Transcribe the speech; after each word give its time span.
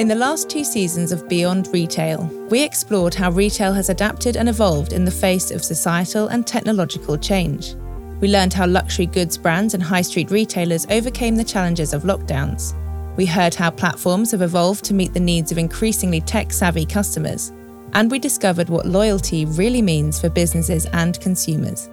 In 0.00 0.08
the 0.08 0.14
last 0.14 0.48
two 0.48 0.64
seasons 0.64 1.12
of 1.12 1.28
Beyond 1.28 1.68
Retail, 1.74 2.22
we 2.48 2.64
explored 2.64 3.14
how 3.14 3.30
retail 3.30 3.74
has 3.74 3.90
adapted 3.90 4.38
and 4.38 4.48
evolved 4.48 4.94
in 4.94 5.04
the 5.04 5.10
face 5.10 5.50
of 5.50 5.62
societal 5.62 6.28
and 6.28 6.46
technological 6.46 7.18
change. 7.18 7.74
We 8.22 8.28
learned 8.28 8.54
how 8.54 8.66
luxury 8.66 9.04
goods 9.04 9.36
brands 9.36 9.74
and 9.74 9.82
high 9.82 10.00
street 10.00 10.30
retailers 10.30 10.86
overcame 10.88 11.36
the 11.36 11.44
challenges 11.44 11.92
of 11.92 12.04
lockdowns. 12.04 12.72
We 13.18 13.26
heard 13.26 13.54
how 13.54 13.68
platforms 13.72 14.30
have 14.30 14.40
evolved 14.40 14.86
to 14.86 14.94
meet 14.94 15.12
the 15.12 15.20
needs 15.20 15.52
of 15.52 15.58
increasingly 15.58 16.22
tech 16.22 16.50
savvy 16.50 16.86
customers. 16.86 17.52
And 17.92 18.10
we 18.10 18.18
discovered 18.18 18.70
what 18.70 18.86
loyalty 18.86 19.44
really 19.44 19.82
means 19.82 20.18
for 20.18 20.30
businesses 20.30 20.86
and 20.94 21.20
consumers. 21.20 21.90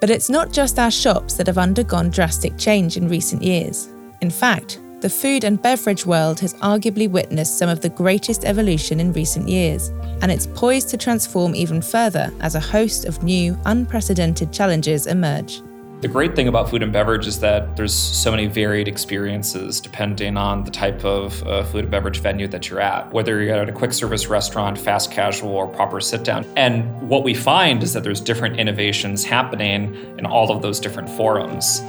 But 0.00 0.08
it's 0.08 0.30
not 0.30 0.50
just 0.50 0.78
our 0.78 0.90
shops 0.90 1.34
that 1.34 1.46
have 1.46 1.58
undergone 1.58 2.08
drastic 2.08 2.56
change 2.56 2.96
in 2.96 3.06
recent 3.06 3.42
years. 3.42 3.90
In 4.22 4.30
fact, 4.30 4.80
the 5.00 5.08
food 5.08 5.44
and 5.44 5.60
beverage 5.62 6.04
world 6.04 6.40
has 6.40 6.52
arguably 6.54 7.08
witnessed 7.08 7.58
some 7.58 7.70
of 7.70 7.80
the 7.80 7.88
greatest 7.88 8.44
evolution 8.44 9.00
in 9.00 9.14
recent 9.14 9.48
years, 9.48 9.88
and 10.20 10.30
it's 10.30 10.46
poised 10.48 10.90
to 10.90 10.98
transform 10.98 11.54
even 11.54 11.80
further 11.80 12.30
as 12.40 12.54
a 12.54 12.60
host 12.60 13.06
of 13.06 13.22
new, 13.22 13.56
unprecedented 13.64 14.52
challenges 14.52 15.06
emerge. 15.06 15.62
The 16.02 16.08
great 16.08 16.34
thing 16.34 16.48
about 16.48 16.70
food 16.70 16.82
and 16.82 16.92
beverage 16.92 17.26
is 17.26 17.40
that 17.40 17.76
there's 17.76 17.94
so 17.94 18.30
many 18.30 18.46
varied 18.46 18.88
experiences 18.88 19.80
depending 19.80 20.36
on 20.36 20.64
the 20.64 20.70
type 20.70 21.04
of 21.04 21.42
uh, 21.46 21.62
food 21.64 21.84
and 21.84 21.90
beverage 21.90 22.20
venue 22.20 22.48
that 22.48 22.68
you're 22.68 22.80
at, 22.80 23.10
whether 23.12 23.42
you're 23.42 23.54
at 23.54 23.68
a 23.68 23.72
quick 23.72 23.92
service 23.92 24.26
restaurant, 24.26 24.78
fast 24.78 25.12
casual, 25.12 25.50
or 25.50 25.66
proper 25.66 26.00
sit 26.00 26.24
down. 26.24 26.46
And 26.56 27.08
what 27.08 27.22
we 27.22 27.34
find 27.34 27.82
is 27.82 27.92
that 27.94 28.02
there's 28.02 28.20
different 28.20 28.58
innovations 28.58 29.24
happening 29.24 29.94
in 30.18 30.24
all 30.24 30.50
of 30.50 30.62
those 30.62 30.80
different 30.80 31.08
forums. 31.08 31.82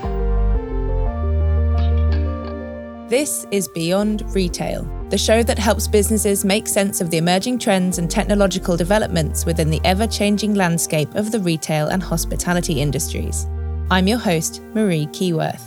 This 3.11 3.45
is 3.51 3.67
Beyond 3.67 4.23
Retail, 4.33 4.83
the 5.09 5.17
show 5.17 5.43
that 5.43 5.59
helps 5.59 5.85
businesses 5.85 6.45
make 6.45 6.65
sense 6.65 7.01
of 7.01 7.09
the 7.09 7.17
emerging 7.17 7.59
trends 7.59 7.97
and 7.97 8.09
technological 8.09 8.77
developments 8.77 9.45
within 9.45 9.69
the 9.69 9.81
ever 9.83 10.07
changing 10.07 10.55
landscape 10.55 11.13
of 11.15 11.29
the 11.29 11.41
retail 11.41 11.89
and 11.89 12.01
hospitality 12.01 12.79
industries. 12.79 13.47
I'm 13.89 14.07
your 14.07 14.17
host, 14.17 14.61
Marie 14.73 15.07
Keyworth. 15.07 15.61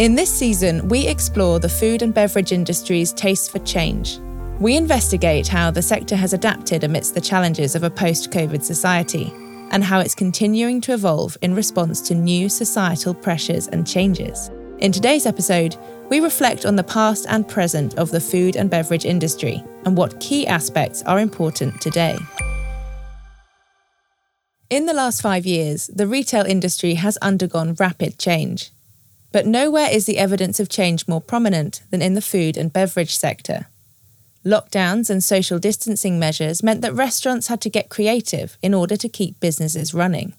In 0.00 0.16
this 0.16 0.36
season, 0.36 0.88
we 0.88 1.06
explore 1.06 1.60
the 1.60 1.68
food 1.68 2.02
and 2.02 2.12
beverage 2.12 2.50
industry's 2.50 3.12
taste 3.12 3.52
for 3.52 3.60
change. 3.60 4.18
We 4.58 4.76
investigate 4.76 5.46
how 5.46 5.70
the 5.70 5.82
sector 5.82 6.16
has 6.16 6.32
adapted 6.32 6.82
amidst 6.82 7.14
the 7.14 7.20
challenges 7.20 7.76
of 7.76 7.84
a 7.84 7.90
post 7.90 8.32
COVID 8.32 8.64
society 8.64 9.32
and 9.70 9.84
how 9.84 10.00
it's 10.00 10.16
continuing 10.16 10.80
to 10.80 10.94
evolve 10.94 11.38
in 11.40 11.54
response 11.54 12.00
to 12.08 12.16
new 12.16 12.48
societal 12.48 13.14
pressures 13.14 13.68
and 13.68 13.86
changes. 13.86 14.50
In 14.80 14.92
today's 14.92 15.26
episode, 15.26 15.76
we 16.08 16.20
reflect 16.20 16.64
on 16.64 16.74
the 16.74 16.82
past 16.82 17.26
and 17.28 17.46
present 17.46 17.98
of 17.98 18.10
the 18.10 18.20
food 18.20 18.56
and 18.56 18.70
beverage 18.70 19.04
industry 19.04 19.62
and 19.84 19.94
what 19.94 20.18
key 20.20 20.46
aspects 20.46 21.02
are 21.02 21.20
important 21.20 21.78
today. 21.82 22.16
In 24.70 24.86
the 24.86 24.94
last 24.94 25.20
five 25.20 25.44
years, 25.44 25.88
the 25.88 26.06
retail 26.06 26.46
industry 26.46 26.94
has 26.94 27.18
undergone 27.18 27.74
rapid 27.74 28.18
change. 28.18 28.70
But 29.32 29.44
nowhere 29.44 29.90
is 29.92 30.06
the 30.06 30.16
evidence 30.16 30.58
of 30.58 30.70
change 30.70 31.06
more 31.06 31.20
prominent 31.20 31.82
than 31.90 32.00
in 32.00 32.14
the 32.14 32.22
food 32.22 32.56
and 32.56 32.72
beverage 32.72 33.14
sector. 33.14 33.66
Lockdowns 34.46 35.10
and 35.10 35.22
social 35.22 35.58
distancing 35.58 36.18
measures 36.18 36.62
meant 36.62 36.80
that 36.80 36.94
restaurants 36.94 37.48
had 37.48 37.60
to 37.60 37.68
get 37.68 37.90
creative 37.90 38.56
in 38.62 38.72
order 38.72 38.96
to 38.96 39.10
keep 39.10 39.40
businesses 39.40 39.92
running. 39.92 40.32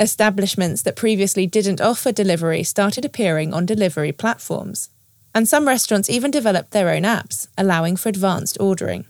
Establishments 0.00 0.82
that 0.82 0.96
previously 0.96 1.46
didn't 1.46 1.80
offer 1.80 2.12
delivery 2.12 2.62
started 2.62 3.04
appearing 3.04 3.52
on 3.52 3.66
delivery 3.66 4.12
platforms 4.12 4.90
and 5.34 5.48
some 5.48 5.68
restaurants 5.68 6.10
even 6.10 6.30
developed 6.30 6.72
their 6.72 6.90
own 6.90 7.02
apps, 7.02 7.46
allowing 7.56 7.96
for 7.96 8.08
advanced 8.08 8.56
ordering. 8.60 9.04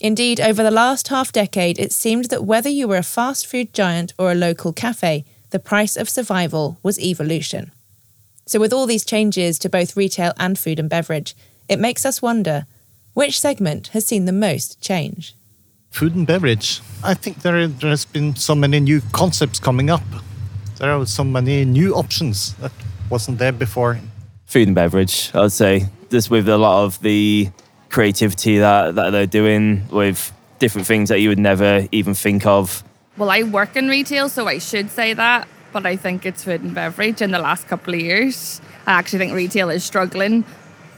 Indeed, 0.00 0.40
over 0.40 0.62
the 0.62 0.70
last 0.70 1.08
half 1.08 1.30
decade, 1.30 1.78
it 1.78 1.92
seemed 1.92 2.26
that 2.26 2.44
whether 2.44 2.68
you 2.68 2.88
were 2.88 2.96
a 2.96 3.02
fast 3.02 3.46
food 3.46 3.72
giant 3.72 4.12
or 4.18 4.32
a 4.32 4.34
local 4.34 4.72
cafe, 4.72 5.24
the 5.50 5.58
price 5.58 5.96
of 5.96 6.08
survival 6.08 6.78
was 6.82 6.98
evolution. 6.98 7.70
So, 8.44 8.58
with 8.60 8.72
all 8.72 8.86
these 8.86 9.04
changes 9.04 9.58
to 9.60 9.68
both 9.68 9.96
retail 9.96 10.32
and 10.36 10.58
food 10.58 10.78
and 10.78 10.90
beverage, 10.90 11.34
it 11.68 11.78
makes 11.78 12.04
us 12.04 12.20
wonder 12.20 12.66
which 13.14 13.40
segment 13.40 13.88
has 13.88 14.04
seen 14.04 14.24
the 14.24 14.32
most 14.32 14.80
change? 14.80 15.34
Food 15.90 16.14
and 16.14 16.26
beverage. 16.26 16.80
I 17.02 17.14
think 17.14 17.42
there, 17.42 17.66
there 17.68 17.90
has 17.90 18.04
been 18.04 18.36
so 18.36 18.54
many 18.54 18.80
new 18.80 19.00
concepts 19.12 19.58
coming 19.58 19.90
up. 19.90 20.02
There 20.78 20.90
are 20.90 21.06
so 21.06 21.24
many 21.24 21.64
new 21.64 21.94
options 21.94 22.54
that 22.54 22.72
wasn't 23.08 23.38
there 23.38 23.52
before 23.52 23.98
food 24.46 24.68
and 24.68 24.74
beverage. 24.74 25.30
I'd 25.34 25.52
say 25.52 25.86
just 26.10 26.30
with 26.30 26.48
a 26.48 26.56
lot 26.56 26.84
of 26.84 27.00
the 27.02 27.50
creativity 27.90 28.58
that 28.58 28.94
that 28.94 29.10
they're 29.10 29.26
doing 29.26 29.86
with 29.90 30.32
different 30.58 30.86
things 30.86 31.08
that 31.10 31.20
you 31.20 31.28
would 31.28 31.38
never 31.38 31.86
even 31.92 32.14
think 32.14 32.46
of. 32.46 32.82
Well, 33.16 33.30
I 33.30 33.42
work 33.42 33.76
in 33.76 33.88
retail, 33.88 34.28
so 34.28 34.46
I 34.46 34.58
should 34.58 34.90
say 34.90 35.14
that, 35.14 35.48
but 35.72 35.86
I 35.86 35.96
think 35.96 36.24
it's 36.24 36.44
food 36.44 36.62
and 36.62 36.74
beverage 36.74 37.20
in 37.20 37.30
the 37.30 37.38
last 37.38 37.66
couple 37.66 37.94
of 37.94 38.00
years. 38.00 38.60
I 38.86 38.92
actually 38.92 39.18
think 39.18 39.34
retail 39.34 39.70
is 39.70 39.84
struggling 39.84 40.44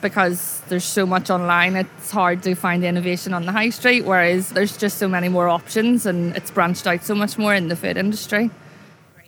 because 0.00 0.60
there's 0.68 0.84
so 0.84 1.06
much 1.06 1.30
online, 1.30 1.76
it's 1.76 2.10
hard 2.10 2.42
to 2.44 2.54
find 2.54 2.84
innovation 2.84 3.34
on 3.34 3.46
the 3.46 3.52
high 3.52 3.70
street, 3.70 4.04
whereas 4.04 4.50
there's 4.50 4.76
just 4.76 4.98
so 4.98 5.08
many 5.08 5.28
more 5.28 5.48
options 5.48 6.06
and 6.06 6.36
it's 6.36 6.50
branched 6.50 6.86
out 6.86 7.04
so 7.04 7.14
much 7.14 7.38
more 7.38 7.54
in 7.54 7.68
the 7.68 7.76
food 7.76 7.96
industry. 7.96 8.50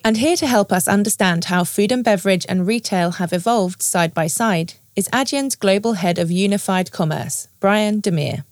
And 0.04 0.16
here 0.16 0.36
to 0.36 0.46
help 0.46 0.72
us 0.72 0.88
understand 0.88 1.46
how 1.46 1.64
food 1.64 1.92
and 1.92 2.02
beverage 2.02 2.46
and 2.48 2.66
retail 2.66 3.12
have 3.12 3.32
evolved 3.32 3.82
side 3.82 4.14
by 4.14 4.28
side 4.28 4.74
is 4.96 5.08
Adyen's 5.12 5.56
Global 5.56 5.94
Head 5.94 6.18
of 6.18 6.30
Unified 6.30 6.90
Commerce, 6.90 7.48
Brian 7.60 8.00
Dammeir. 8.00 8.44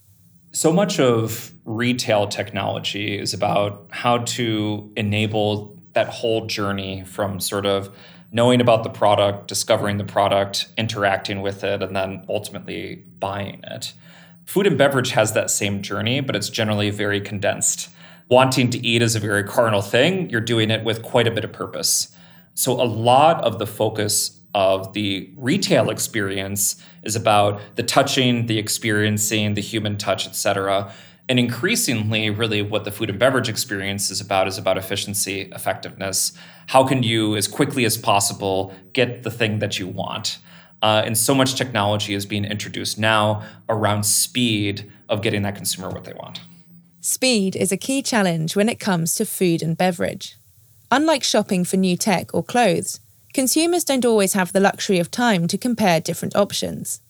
So 0.52 0.72
much 0.72 1.00
of 1.00 1.52
retail 1.64 2.26
technology 2.26 3.18
is 3.18 3.32
about 3.32 3.86
how 3.90 4.18
to 4.18 4.90
enable 4.96 5.76
that 5.92 6.08
whole 6.08 6.46
journey 6.46 7.04
from 7.04 7.40
sort 7.40 7.66
of 7.66 7.94
knowing 8.30 8.60
about 8.60 8.82
the 8.82 8.90
product, 8.90 9.48
discovering 9.48 9.96
the 9.98 10.04
product, 10.04 10.68
interacting 10.76 11.40
with 11.40 11.64
it, 11.64 11.82
and 11.82 11.96
then 11.96 12.24
ultimately 12.28 13.04
buying 13.18 13.60
it. 13.64 13.92
Food 14.44 14.66
and 14.66 14.78
beverage 14.78 15.10
has 15.10 15.32
that 15.32 15.50
same 15.50 15.82
journey, 15.82 16.20
but 16.20 16.36
it's 16.36 16.48
generally 16.48 16.90
very 16.90 17.20
condensed 17.20 17.90
wanting 18.28 18.70
to 18.70 18.86
eat 18.86 19.02
is 19.02 19.16
a 19.16 19.20
very 19.20 19.44
carnal 19.44 19.82
thing. 19.82 20.28
You're 20.30 20.40
doing 20.40 20.70
it 20.70 20.84
with 20.84 21.02
quite 21.02 21.26
a 21.26 21.30
bit 21.30 21.44
of 21.44 21.52
purpose. 21.52 22.14
So, 22.54 22.72
a 22.72 22.84
lot 22.84 23.42
of 23.42 23.58
the 23.58 23.66
focus 23.66 24.40
of 24.54 24.92
the 24.92 25.30
retail 25.36 25.90
experience 25.90 26.82
is 27.02 27.14
about 27.14 27.60
the 27.76 27.82
touching, 27.82 28.46
the 28.46 28.58
experiencing, 28.58 29.54
the 29.54 29.60
human 29.60 29.96
touch, 29.96 30.26
et 30.26 30.34
cetera. 30.34 30.92
And 31.28 31.38
increasingly, 31.38 32.30
really, 32.30 32.62
what 32.62 32.84
the 32.84 32.90
food 32.90 33.10
and 33.10 33.18
beverage 33.18 33.50
experience 33.50 34.10
is 34.10 34.20
about 34.20 34.48
is 34.48 34.56
about 34.56 34.78
efficiency, 34.78 35.42
effectiveness. 35.54 36.32
How 36.68 36.86
can 36.86 37.02
you, 37.02 37.36
as 37.36 37.46
quickly 37.46 37.84
as 37.84 37.98
possible, 37.98 38.74
get 38.94 39.24
the 39.24 39.30
thing 39.30 39.58
that 39.58 39.78
you 39.78 39.86
want? 39.86 40.38
Uh, 40.80 41.02
and 41.04 41.18
so 41.18 41.34
much 41.34 41.54
technology 41.54 42.14
is 42.14 42.24
being 42.24 42.44
introduced 42.44 42.98
now 42.98 43.42
around 43.68 44.04
speed 44.04 44.90
of 45.08 45.20
getting 45.20 45.42
that 45.42 45.56
consumer 45.56 45.90
what 45.90 46.04
they 46.04 46.14
want. 46.14 46.40
Speed 47.00 47.56
is 47.56 47.72
a 47.72 47.76
key 47.76 48.00
challenge 48.00 48.56
when 48.56 48.68
it 48.68 48.80
comes 48.80 49.14
to 49.14 49.24
food 49.24 49.62
and 49.62 49.76
beverage. 49.76 50.36
Unlike 50.90 51.24
shopping 51.24 51.64
for 51.64 51.76
new 51.76 51.96
tech 51.96 52.32
or 52.32 52.42
clothes, 52.42 53.00
consumers 53.34 53.84
don't 53.84 54.04
always 54.04 54.32
have 54.32 54.52
the 54.52 54.60
luxury 54.60 54.98
of 54.98 55.10
time 55.10 55.46
to 55.48 55.58
compare 55.58 56.00
different 56.00 56.34
options. 56.34 57.00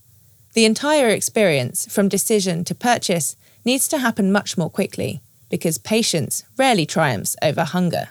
The 0.55 0.65
entire 0.65 1.09
experience, 1.09 1.87
from 1.93 2.09
decision 2.09 2.65
to 2.65 2.75
purchase, 2.75 3.37
needs 3.69 3.87
to 3.87 3.99
happen 3.99 4.33
much 4.33 4.57
more 4.57 4.71
quickly 4.71 5.21
because 5.51 5.77
patience 5.77 6.43
rarely 6.57 6.87
triumphs 6.87 7.37
over 7.43 7.65
hunger. 7.65 8.09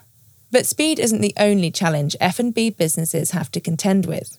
But 0.51 0.67
speed 0.67 0.99
isn't 0.99 1.21
the 1.21 1.33
only 1.39 1.71
challenge 1.71 2.15
F&B 2.19 2.69
businesses 2.69 3.31
have 3.31 3.49
to 3.53 3.59
contend 3.59 4.05
with. 4.05 4.37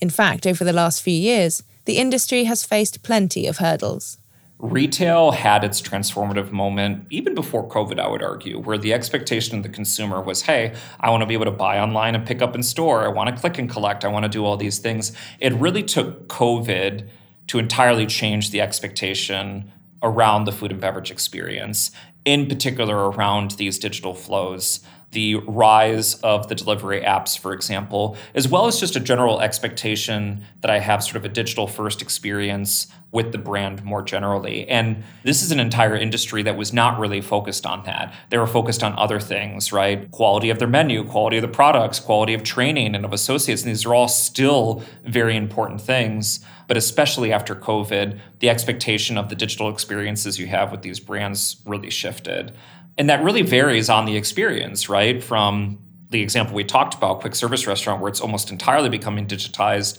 In 0.00 0.10
fact, 0.10 0.46
over 0.46 0.62
the 0.62 0.74
last 0.74 1.00
few 1.00 1.14
years, 1.14 1.62
the 1.86 1.96
industry 1.96 2.44
has 2.44 2.62
faced 2.62 3.02
plenty 3.02 3.46
of 3.46 3.56
hurdles. 3.56 4.18
Retail 4.58 5.30
had 5.30 5.64
its 5.64 5.80
transformative 5.80 6.52
moment 6.52 7.06
even 7.08 7.34
before 7.34 7.66
COVID, 7.66 7.98
I 7.98 8.08
would 8.08 8.22
argue, 8.22 8.58
where 8.58 8.76
the 8.76 8.92
expectation 8.92 9.56
of 9.56 9.62
the 9.62 9.70
consumer 9.70 10.20
was 10.20 10.42
hey, 10.42 10.74
I 11.00 11.08
want 11.08 11.22
to 11.22 11.26
be 11.26 11.32
able 11.32 11.46
to 11.46 11.50
buy 11.66 11.80
online 11.80 12.14
and 12.14 12.26
pick 12.26 12.42
up 12.42 12.54
in 12.54 12.62
store. 12.62 13.02
I 13.06 13.08
want 13.08 13.34
to 13.34 13.40
click 13.40 13.56
and 13.56 13.70
collect. 13.70 14.04
I 14.04 14.08
want 14.08 14.24
to 14.24 14.28
do 14.28 14.44
all 14.44 14.58
these 14.58 14.78
things. 14.78 15.12
It 15.38 15.54
really 15.54 15.82
took 15.82 16.28
COVID 16.28 17.08
to 17.46 17.58
entirely 17.58 18.06
change 18.06 18.50
the 18.50 18.60
expectation 18.60 19.72
around 20.02 20.44
the 20.44 20.52
food 20.52 20.72
and 20.72 20.80
beverage 20.80 21.10
experience, 21.10 21.90
in 22.24 22.46
particular 22.46 23.10
around 23.10 23.52
these 23.52 23.78
digital 23.78 24.14
flows. 24.14 24.80
the 25.12 25.34
rise 25.36 26.14
of 26.16 26.48
the 26.48 26.54
delivery 26.54 27.00
apps, 27.00 27.36
for 27.36 27.52
example, 27.52 28.16
as 28.34 28.46
well 28.46 28.66
as 28.66 28.78
just 28.78 28.94
a 28.94 29.00
general 29.00 29.40
expectation 29.40 30.44
that 30.60 30.70
I 30.70 30.78
have 30.78 31.02
sort 31.02 31.16
of 31.16 31.24
a 31.24 31.28
digital 31.28 31.66
first 31.66 32.00
experience 32.00 32.86
with 33.10 33.32
the 33.32 33.38
brand 33.38 33.82
more 33.82 34.02
generally. 34.02 34.68
And 34.68 35.02
this 35.24 35.42
is 35.42 35.50
an 35.50 35.58
entire 35.58 35.96
industry 35.96 36.44
that 36.44 36.56
was 36.56 36.72
not 36.72 37.00
really 37.00 37.20
focused 37.20 37.66
on 37.66 37.82
that. 37.84 38.14
They 38.30 38.38
were 38.38 38.46
focused 38.46 38.84
on 38.84 38.96
other 38.96 39.18
things, 39.18 39.72
right? 39.72 40.08
Quality 40.12 40.48
of 40.48 40.60
their 40.60 40.68
menu, 40.68 41.02
quality 41.02 41.38
of 41.38 41.42
the 41.42 41.48
products, 41.48 41.98
quality 41.98 42.34
of 42.34 42.44
training 42.44 42.94
and 42.94 43.04
of 43.04 43.12
associates. 43.12 43.62
And 43.62 43.70
these 43.70 43.84
are 43.84 43.94
all 43.94 44.06
still 44.06 44.84
very 45.04 45.36
important 45.36 45.80
things. 45.80 46.38
But 46.70 46.76
especially 46.76 47.32
after 47.32 47.56
COVID, 47.56 48.20
the 48.38 48.48
expectation 48.48 49.18
of 49.18 49.28
the 49.28 49.34
digital 49.34 49.70
experiences 49.70 50.38
you 50.38 50.46
have 50.46 50.70
with 50.70 50.82
these 50.82 51.00
brands 51.00 51.56
really 51.66 51.90
shifted. 51.90 52.52
And 52.96 53.10
that 53.10 53.24
really 53.24 53.42
varies 53.42 53.90
on 53.90 54.04
the 54.04 54.16
experience, 54.16 54.88
right? 54.88 55.20
From 55.20 55.80
the 56.10 56.22
example 56.22 56.54
we 56.54 56.62
talked 56.62 56.94
about, 56.94 57.22
quick 57.22 57.34
service 57.34 57.66
restaurant, 57.66 58.00
where 58.00 58.08
it's 58.08 58.20
almost 58.20 58.52
entirely 58.52 58.88
becoming 58.88 59.26
digitized. 59.26 59.98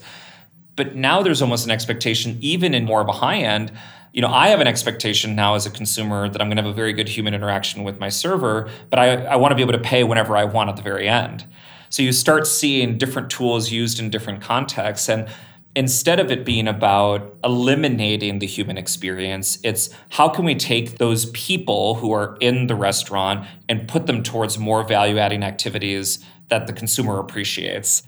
But 0.78 0.96
now 0.96 1.22
there's 1.22 1.42
almost 1.42 1.66
an 1.66 1.72
expectation, 1.72 2.38
even 2.40 2.74
in 2.74 2.86
more 2.86 3.02
of 3.02 3.10
a 3.10 3.12
high 3.12 3.40
end. 3.40 3.74
You 4.14 4.22
know, 4.22 4.30
I 4.30 4.48
have 4.48 4.62
an 4.62 4.68
expectation 4.68 5.36
now 5.36 5.56
as 5.56 5.66
a 5.66 5.72
consumer 5.72 6.30
that 6.30 6.42
I'm 6.42 6.48
going 6.48 6.56
to 6.56 6.64
have 6.64 6.72
a 6.72 6.74
very 6.74 6.94
good 6.94 7.10
human 7.10 7.34
interaction 7.34 7.84
with 7.84 8.00
my 8.00 8.08
server, 8.08 8.70
but 8.90 8.98
I, 8.98 9.26
I 9.26 9.36
want 9.36 9.52
to 9.52 9.58
be 9.58 9.62
able 9.62 9.74
to 9.74 9.80
pay 9.80 10.06
whenever 10.06 10.38
I 10.38 10.46
want 10.46 10.70
at 10.70 10.78
the 10.78 10.84
very 10.84 11.10
end. 11.10 11.44
So 11.90 12.02
you 12.02 12.14
start 12.14 12.48
seeing 12.48 12.98
different 12.98 13.30
tools 13.30 13.74
used 13.74 14.00
in 14.00 14.10
different 14.10 14.40
contexts. 14.40 15.10
And 15.10 15.28
instead 15.76 16.20
of 16.20 16.32
it 16.32 16.46
being 16.46 16.68
about 16.68 17.36
eliminating 17.44 18.40
the 18.40 18.48
human 18.48 18.78
experience, 18.78 19.58
it's 19.64 19.90
how 20.10 20.28
can 20.28 20.46
we 20.46 20.56
take 20.56 20.98
those 20.98 21.28
people 21.28 21.96
who 21.96 22.12
are 22.12 22.38
in 22.42 22.68
the 22.68 22.76
restaurant 22.76 23.48
and 23.70 23.88
put 23.88 24.08
them 24.08 24.22
towards 24.24 24.58
more 24.58 24.84
value 24.84 25.18
adding 25.18 25.44
activities 25.44 26.24
that 26.50 26.68
the 26.68 26.74
consumer 26.74 27.20
appreciates. 27.20 28.04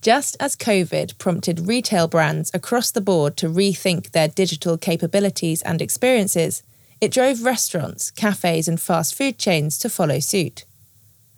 Just 0.00 0.36
as 0.40 0.56
COVID 0.56 1.18
prompted 1.18 1.68
retail 1.68 2.08
brands 2.08 2.50
across 2.52 2.90
the 2.90 3.00
board 3.00 3.36
to 3.36 3.48
rethink 3.48 4.10
their 4.10 4.26
digital 4.26 4.76
capabilities 4.76 5.62
and 5.62 5.80
experiences, 5.80 6.62
it 7.00 7.12
drove 7.12 7.44
restaurants, 7.44 8.10
cafes, 8.10 8.66
and 8.66 8.80
fast 8.80 9.14
food 9.14 9.38
chains 9.38 9.78
to 9.78 9.88
follow 9.88 10.18
suit. 10.18 10.64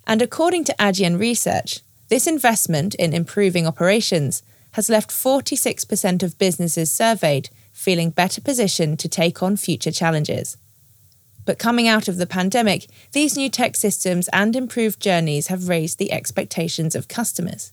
And 0.06 0.22
according 0.22 0.64
to 0.64 0.76
Adyen 0.78 1.18
research, 1.18 1.80
this 2.08 2.26
investment 2.26 2.94
in 2.94 3.12
improving 3.12 3.66
operations 3.66 4.42
has 4.74 4.88
left 4.88 5.10
46% 5.10 6.22
of 6.22 6.38
businesses 6.38 6.90
surveyed 6.90 7.48
feeling 7.72 8.10
better 8.10 8.40
positioned 8.40 8.98
to 8.98 9.08
take 9.08 9.40
on 9.42 9.56
future 9.56 9.92
challenges. 9.92 10.56
But 11.44 11.60
coming 11.60 11.86
out 11.86 12.08
of 12.08 12.16
the 12.16 12.26
pandemic, 12.26 12.86
these 13.12 13.36
new 13.36 13.48
tech 13.48 13.76
systems 13.76 14.28
and 14.32 14.56
improved 14.56 15.00
journeys 15.00 15.46
have 15.46 15.68
raised 15.68 15.98
the 15.98 16.10
expectations 16.10 16.96
of 16.96 17.06
customers. 17.06 17.72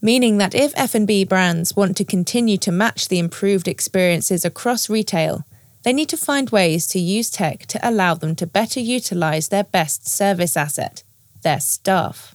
Meaning 0.00 0.38
that 0.38 0.54
if 0.54 0.72
F&B 0.74 1.24
brands 1.24 1.76
want 1.76 1.96
to 1.98 2.04
continue 2.04 2.56
to 2.58 2.72
match 2.72 3.08
the 3.08 3.18
improved 3.18 3.68
experiences 3.68 4.44
across 4.44 4.88
retail, 4.88 5.44
they 5.82 5.92
need 5.92 6.08
to 6.08 6.16
find 6.16 6.48
ways 6.48 6.86
to 6.88 6.98
use 6.98 7.28
tech 7.28 7.66
to 7.66 7.80
allow 7.86 8.14
them 8.14 8.34
to 8.36 8.46
better 8.46 8.80
utilize 8.80 9.48
their 9.48 9.64
best 9.64 10.08
service 10.08 10.56
asset, 10.56 11.02
their 11.42 11.60
staff. 11.60 12.34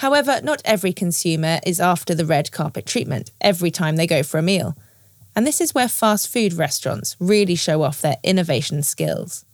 However, 0.00 0.40
not 0.42 0.62
every 0.64 0.94
consumer 0.94 1.60
is 1.66 1.78
after 1.78 2.14
the 2.14 2.24
red 2.24 2.52
carpet 2.52 2.86
treatment 2.86 3.32
every 3.38 3.70
time 3.70 3.96
they 3.96 4.06
go 4.06 4.22
for 4.22 4.38
a 4.38 4.42
meal. 4.42 4.74
And 5.36 5.46
this 5.46 5.60
is 5.60 5.74
where 5.74 5.88
fast 5.88 6.32
food 6.32 6.54
restaurants 6.54 7.16
really 7.20 7.54
show 7.54 7.82
off 7.82 8.00
their 8.00 8.16
innovation 8.22 8.82
skills. 8.82 9.44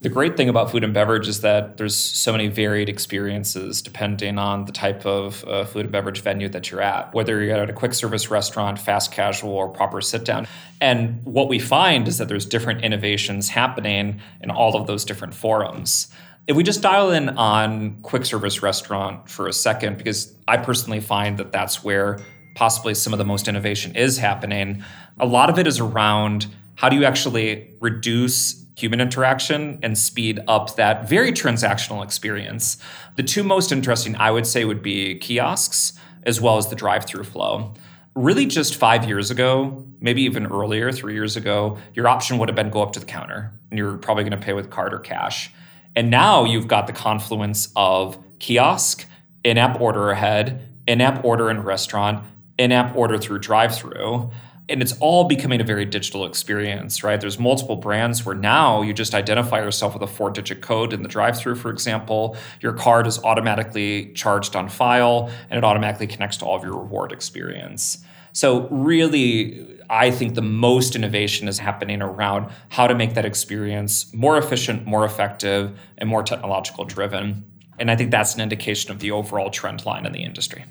The 0.00 0.08
great 0.08 0.38
thing 0.38 0.48
about 0.48 0.70
food 0.70 0.84
and 0.84 0.94
beverage 0.94 1.28
is 1.28 1.42
that 1.42 1.76
there's 1.76 1.94
so 1.94 2.32
many 2.32 2.48
varied 2.48 2.88
experiences 2.88 3.82
depending 3.82 4.38
on 4.38 4.64
the 4.64 4.72
type 4.72 5.04
of 5.04 5.44
uh, 5.44 5.66
food 5.66 5.82
and 5.82 5.92
beverage 5.92 6.22
venue 6.22 6.48
that 6.48 6.70
you're 6.70 6.80
at, 6.80 7.12
whether 7.12 7.42
you're 7.42 7.58
at 7.58 7.68
a 7.68 7.74
quick 7.74 7.92
service 7.92 8.30
restaurant, 8.30 8.78
fast 8.78 9.12
casual, 9.12 9.52
or 9.52 9.68
proper 9.68 10.00
sit 10.00 10.24
down. 10.24 10.46
And 10.80 11.22
what 11.26 11.50
we 11.50 11.58
find 11.58 12.08
is 12.08 12.16
that 12.16 12.28
there's 12.28 12.46
different 12.46 12.82
innovations 12.82 13.50
happening 13.50 14.22
in 14.40 14.50
all 14.50 14.80
of 14.80 14.86
those 14.86 15.04
different 15.04 15.34
forums. 15.34 16.10
If 16.50 16.56
we 16.56 16.64
just 16.64 16.82
dial 16.82 17.12
in 17.12 17.28
on 17.28 18.02
quick 18.02 18.24
service 18.24 18.60
restaurant 18.60 19.30
for 19.30 19.46
a 19.46 19.52
second, 19.52 19.96
because 19.96 20.34
I 20.48 20.56
personally 20.56 20.98
find 20.98 21.38
that 21.38 21.52
that's 21.52 21.84
where 21.84 22.18
possibly 22.56 22.92
some 22.94 23.12
of 23.12 23.20
the 23.20 23.24
most 23.24 23.46
innovation 23.46 23.94
is 23.94 24.18
happening, 24.18 24.82
a 25.20 25.26
lot 25.26 25.48
of 25.48 25.60
it 25.60 25.68
is 25.68 25.78
around 25.78 26.48
how 26.74 26.88
do 26.88 26.96
you 26.96 27.04
actually 27.04 27.72
reduce 27.78 28.66
human 28.76 29.00
interaction 29.00 29.78
and 29.84 29.96
speed 29.96 30.40
up 30.48 30.74
that 30.74 31.08
very 31.08 31.30
transactional 31.30 32.02
experience. 32.02 32.78
The 33.14 33.22
two 33.22 33.44
most 33.44 33.70
interesting, 33.70 34.16
I 34.16 34.32
would 34.32 34.44
say, 34.44 34.64
would 34.64 34.82
be 34.82 35.20
kiosks 35.20 35.92
as 36.24 36.40
well 36.40 36.56
as 36.56 36.66
the 36.66 36.74
drive 36.74 37.04
through 37.04 37.22
flow. 37.22 37.74
Really, 38.16 38.46
just 38.46 38.74
five 38.74 39.04
years 39.04 39.30
ago, 39.30 39.86
maybe 40.00 40.22
even 40.22 40.46
earlier, 40.46 40.90
three 40.90 41.14
years 41.14 41.36
ago, 41.36 41.78
your 41.94 42.08
option 42.08 42.38
would 42.38 42.48
have 42.48 42.56
been 42.56 42.70
go 42.70 42.82
up 42.82 42.90
to 42.94 42.98
the 42.98 43.06
counter 43.06 43.52
and 43.70 43.78
you're 43.78 43.98
probably 43.98 44.24
going 44.24 44.32
to 44.32 44.44
pay 44.44 44.52
with 44.52 44.68
card 44.68 44.92
or 44.92 44.98
cash. 44.98 45.52
And 45.96 46.10
now 46.10 46.44
you've 46.44 46.68
got 46.68 46.86
the 46.86 46.92
confluence 46.92 47.68
of 47.76 48.18
kiosk, 48.38 49.06
in 49.44 49.58
app 49.58 49.80
order 49.80 50.10
ahead, 50.10 50.68
in 50.86 51.00
app 51.00 51.24
order 51.24 51.50
in 51.50 51.62
restaurant, 51.62 52.24
in 52.58 52.72
app 52.72 52.96
order 52.96 53.18
through 53.18 53.38
drive 53.38 53.74
through. 53.74 54.30
And 54.68 54.82
it's 54.82 54.96
all 55.00 55.24
becoming 55.24 55.60
a 55.60 55.64
very 55.64 55.84
digital 55.84 56.24
experience, 56.24 57.02
right? 57.02 57.20
There's 57.20 57.40
multiple 57.40 57.74
brands 57.74 58.24
where 58.24 58.36
now 58.36 58.82
you 58.82 58.92
just 58.92 59.14
identify 59.14 59.58
yourself 59.58 59.94
with 59.94 60.02
a 60.02 60.06
four 60.06 60.30
digit 60.30 60.60
code 60.60 60.92
in 60.92 61.02
the 61.02 61.08
drive 61.08 61.36
through, 61.36 61.56
for 61.56 61.70
example. 61.70 62.36
Your 62.60 62.72
card 62.72 63.08
is 63.08 63.18
automatically 63.24 64.12
charged 64.14 64.54
on 64.54 64.68
file 64.68 65.28
and 65.48 65.58
it 65.58 65.64
automatically 65.64 66.06
connects 66.06 66.36
to 66.36 66.44
all 66.44 66.56
of 66.56 66.62
your 66.62 66.76
reward 66.76 67.10
experience. 67.10 68.04
So, 68.32 68.68
really, 68.68 69.80
I 69.90 70.12
think 70.12 70.36
the 70.36 70.42
most 70.42 70.94
innovation 70.94 71.48
is 71.48 71.58
happening 71.58 72.00
around 72.00 72.50
how 72.68 72.86
to 72.86 72.94
make 72.94 73.14
that 73.14 73.24
experience 73.24 74.12
more 74.14 74.38
efficient, 74.38 74.86
more 74.86 75.04
effective, 75.04 75.76
and 75.98 76.08
more 76.08 76.22
technological 76.22 76.84
driven. 76.84 77.44
And 77.78 77.90
I 77.90 77.96
think 77.96 78.12
that's 78.12 78.34
an 78.34 78.40
indication 78.40 78.92
of 78.92 79.00
the 79.00 79.10
overall 79.10 79.50
trend 79.50 79.84
line 79.84 80.06
in 80.06 80.12
the 80.12 80.22
industry. 80.22 80.64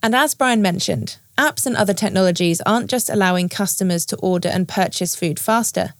And 0.00 0.14
as 0.14 0.34
Brian 0.34 0.62
mentioned, 0.62 1.18
apps 1.36 1.66
and 1.66 1.76
other 1.76 1.94
technologies 1.94 2.60
aren't 2.64 2.90
just 2.90 3.10
allowing 3.10 3.48
customers 3.48 4.06
to 4.06 4.16
order 4.18 4.48
and 4.48 4.68
purchase 4.68 5.16
food 5.16 5.40
faster, 5.40 5.94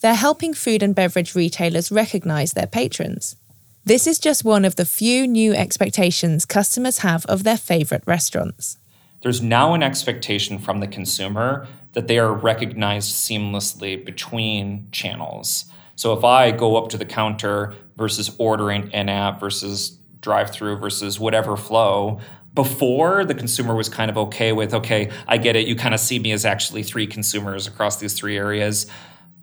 they're 0.00 0.14
helping 0.14 0.54
food 0.54 0.82
and 0.82 0.94
beverage 0.94 1.34
retailers 1.34 1.92
recognize 1.92 2.52
their 2.52 2.66
patrons. 2.66 3.36
This 3.84 4.06
is 4.06 4.18
just 4.18 4.44
one 4.44 4.64
of 4.64 4.76
the 4.76 4.84
few 4.84 5.26
new 5.26 5.52
expectations 5.52 6.44
customers 6.44 6.98
have 6.98 7.26
of 7.26 7.44
their 7.44 7.56
favorite 7.58 8.02
restaurants 8.06 8.78
there's 9.26 9.42
now 9.42 9.74
an 9.74 9.82
expectation 9.82 10.56
from 10.56 10.78
the 10.78 10.86
consumer 10.86 11.66
that 11.94 12.06
they 12.06 12.16
are 12.16 12.32
recognized 12.32 13.12
seamlessly 13.12 14.04
between 14.04 14.86
channels. 14.92 15.64
So 15.96 16.16
if 16.16 16.22
I 16.22 16.52
go 16.52 16.76
up 16.76 16.90
to 16.90 16.96
the 16.96 17.04
counter 17.04 17.74
versus 17.96 18.30
ordering 18.38 18.88
in 18.92 19.08
app 19.08 19.40
versus 19.40 19.98
drive 20.20 20.52
through 20.52 20.76
versus 20.76 21.18
whatever 21.18 21.56
flow, 21.56 22.20
before 22.54 23.24
the 23.24 23.34
consumer 23.34 23.74
was 23.74 23.88
kind 23.88 24.12
of 24.12 24.16
okay 24.16 24.52
with, 24.52 24.72
okay, 24.72 25.10
I 25.26 25.38
get 25.38 25.56
it, 25.56 25.66
you 25.66 25.74
kind 25.74 25.92
of 25.92 25.98
see 25.98 26.20
me 26.20 26.30
as 26.30 26.44
actually 26.44 26.84
three 26.84 27.08
consumers 27.08 27.66
across 27.66 27.96
these 27.96 28.14
three 28.14 28.36
areas 28.36 28.86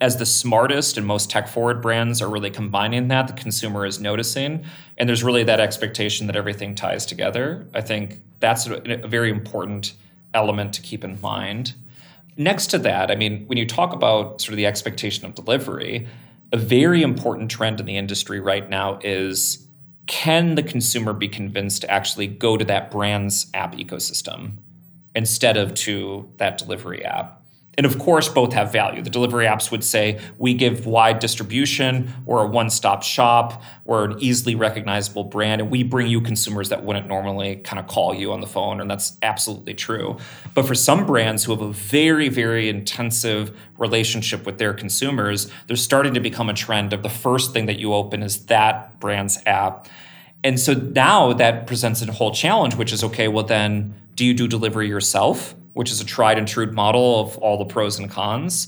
as 0.03 0.17
the 0.17 0.25
smartest 0.25 0.97
and 0.97 1.07
most 1.07 1.29
tech 1.29 1.47
forward 1.47 1.81
brands 1.81 2.21
are 2.21 2.29
really 2.29 2.49
combining 2.49 3.07
that, 3.07 3.27
the 3.27 3.33
consumer 3.33 3.85
is 3.85 4.01
noticing. 4.01 4.65
And 4.97 5.07
there's 5.07 5.23
really 5.23 5.43
that 5.45 5.61
expectation 5.61 6.27
that 6.27 6.35
everything 6.35 6.75
ties 6.75 7.05
together. 7.05 7.67
I 7.73 7.79
think 7.79 8.19
that's 8.43 8.67
a, 8.67 9.07
very 9.07 9.29
important 9.29 9.93
element 10.33 10.73
to 10.73 10.81
keep 10.81 11.05
in 11.05 11.19
mind. 11.21 11.73
Next 12.35 12.67
to 12.67 12.77
that, 12.79 13.09
I 13.09 13.15
mean, 13.15 13.45
when 13.47 13.57
you 13.57 13.65
talk 13.65 13.93
about 13.93 14.41
sort 14.41 14.49
of 14.49 14.57
the 14.57 14.65
expectation 14.65 15.25
of 15.25 15.33
delivery, 15.33 16.07
a 16.51 16.57
very 16.57 17.01
important 17.01 17.49
trend 17.49 17.79
in 17.79 17.85
the 17.85 17.95
industry 17.95 18.41
right 18.41 18.69
now 18.69 18.99
is 19.01 19.65
can 20.07 20.55
the 20.55 20.63
consumer 20.63 21.13
be 21.13 21.29
convinced 21.29 21.81
to 21.83 21.89
actually 21.89 22.27
go 22.27 22.57
to 22.57 22.65
that 22.65 22.91
brand's 22.91 23.47
app 23.53 23.75
ecosystem 23.75 24.57
instead 25.15 25.55
of 25.55 25.73
to 25.75 26.29
that 26.35 26.57
delivery 26.57 27.05
app? 27.05 27.42
And 27.75 27.87
of 27.87 27.97
course, 27.97 28.29
both 28.29 28.53
have 28.53 28.71
value. 28.71 29.01
The 29.01 29.09
delivery 29.09 29.45
apps 29.45 29.71
would 29.71 29.83
say, 29.83 30.19
we 30.37 30.53
give 30.53 30.85
wide 30.85 31.17
distribution, 31.19 32.13
we're 32.25 32.43
a 32.43 32.47
one 32.47 32.69
stop 32.69 33.01
shop, 33.01 33.63
we're 33.83 34.05
an 34.05 34.19
easily 34.19 34.53
recognizable 34.53 35.23
brand, 35.23 35.59
and 35.59 35.71
we 35.71 35.81
bring 35.81 36.07
you 36.07 36.21
consumers 36.21 36.69
that 36.69 36.83
wouldn't 36.83 37.07
normally 37.07 37.55
kind 37.57 37.79
of 37.79 37.87
call 37.87 38.13
you 38.13 38.31
on 38.31 38.41
the 38.41 38.47
phone. 38.47 38.79
And 38.79 38.91
that's 38.91 39.17
absolutely 39.23 39.73
true. 39.73 40.17
But 40.53 40.67
for 40.67 40.75
some 40.75 41.05
brands 41.05 41.43
who 41.43 41.51
have 41.51 41.61
a 41.61 41.71
very, 41.71 42.29
very 42.29 42.69
intensive 42.69 43.57
relationship 43.79 44.45
with 44.45 44.59
their 44.59 44.73
consumers, 44.73 45.49
there's 45.65 45.81
starting 45.81 46.13
to 46.13 46.19
become 46.19 46.49
a 46.49 46.53
trend 46.53 46.93
of 46.93 47.01
the 47.01 47.09
first 47.09 47.53
thing 47.53 47.65
that 47.65 47.79
you 47.79 47.93
open 47.93 48.21
is 48.21 48.45
that 48.45 48.99
brand's 48.99 49.41
app. 49.47 49.87
And 50.43 50.59
so 50.59 50.73
now 50.73 51.33
that 51.33 51.65
presents 51.65 52.01
a 52.03 52.11
whole 52.11 52.31
challenge, 52.31 52.75
which 52.75 52.93
is 52.93 53.03
okay, 53.03 53.27
well, 53.27 53.45
then 53.45 53.95
do 54.13 54.25
you 54.25 54.33
do 54.35 54.47
delivery 54.47 54.87
yourself? 54.87 55.55
Which 55.73 55.91
is 55.91 56.01
a 56.01 56.05
tried 56.05 56.37
and 56.37 56.47
true 56.47 56.71
model 56.71 57.19
of 57.19 57.37
all 57.37 57.57
the 57.57 57.65
pros 57.65 57.99
and 57.99 58.09
cons. 58.09 58.67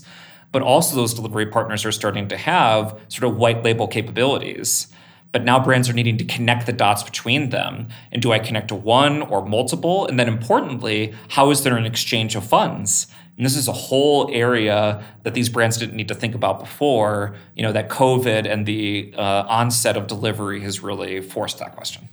But 0.52 0.62
also, 0.62 0.96
those 0.96 1.14
delivery 1.14 1.46
partners 1.46 1.84
are 1.84 1.92
starting 1.92 2.28
to 2.28 2.36
have 2.36 2.98
sort 3.08 3.30
of 3.30 3.36
white 3.36 3.64
label 3.64 3.88
capabilities. 3.88 4.88
But 5.32 5.44
now 5.44 5.62
brands 5.62 5.88
are 5.90 5.92
needing 5.92 6.16
to 6.18 6.24
connect 6.24 6.66
the 6.66 6.72
dots 6.72 7.02
between 7.02 7.50
them. 7.50 7.88
And 8.10 8.22
do 8.22 8.32
I 8.32 8.38
connect 8.38 8.68
to 8.68 8.74
one 8.74 9.22
or 9.22 9.44
multiple? 9.44 10.06
And 10.06 10.18
then 10.18 10.28
importantly, 10.28 11.14
how 11.28 11.50
is 11.50 11.62
there 11.62 11.76
an 11.76 11.84
exchange 11.84 12.36
of 12.36 12.46
funds? 12.46 13.08
And 13.36 13.44
this 13.44 13.56
is 13.56 13.68
a 13.68 13.72
whole 13.72 14.30
area 14.32 15.04
that 15.24 15.34
these 15.34 15.50
brands 15.50 15.76
didn't 15.76 15.94
need 15.94 16.08
to 16.08 16.14
think 16.14 16.34
about 16.34 16.58
before, 16.58 17.34
you 17.54 17.62
know, 17.62 17.72
that 17.72 17.90
COVID 17.90 18.50
and 18.50 18.64
the 18.64 19.12
uh, 19.14 19.44
onset 19.46 19.96
of 19.96 20.06
delivery 20.06 20.60
has 20.62 20.82
really 20.82 21.20
forced 21.20 21.58
that 21.58 21.76
question. 21.76 22.08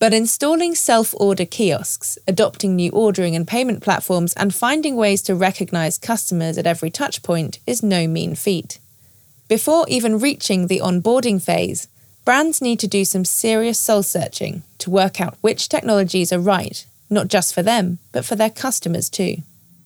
But 0.00 0.14
installing 0.14 0.74
self 0.74 1.14
order 1.20 1.44
kiosks, 1.44 2.18
adopting 2.26 2.74
new 2.74 2.90
ordering 2.90 3.36
and 3.36 3.46
payment 3.46 3.82
platforms, 3.82 4.32
and 4.32 4.54
finding 4.54 4.96
ways 4.96 5.20
to 5.22 5.34
recognize 5.34 5.98
customers 5.98 6.56
at 6.56 6.66
every 6.66 6.90
touchpoint 6.90 7.58
is 7.66 7.82
no 7.82 8.08
mean 8.08 8.34
feat. 8.34 8.78
Before 9.46 9.84
even 9.88 10.18
reaching 10.18 10.66
the 10.66 10.80
onboarding 10.80 11.40
phase, 11.40 11.86
brands 12.24 12.62
need 12.62 12.80
to 12.80 12.86
do 12.86 13.04
some 13.04 13.26
serious 13.26 13.78
soul 13.78 14.02
searching 14.02 14.62
to 14.78 14.88
work 14.88 15.20
out 15.20 15.36
which 15.42 15.68
technologies 15.68 16.32
are 16.32 16.40
right, 16.40 16.86
not 17.10 17.28
just 17.28 17.52
for 17.52 17.62
them, 17.62 17.98
but 18.10 18.24
for 18.24 18.36
their 18.36 18.48
customers 18.48 19.10
too. 19.10 19.36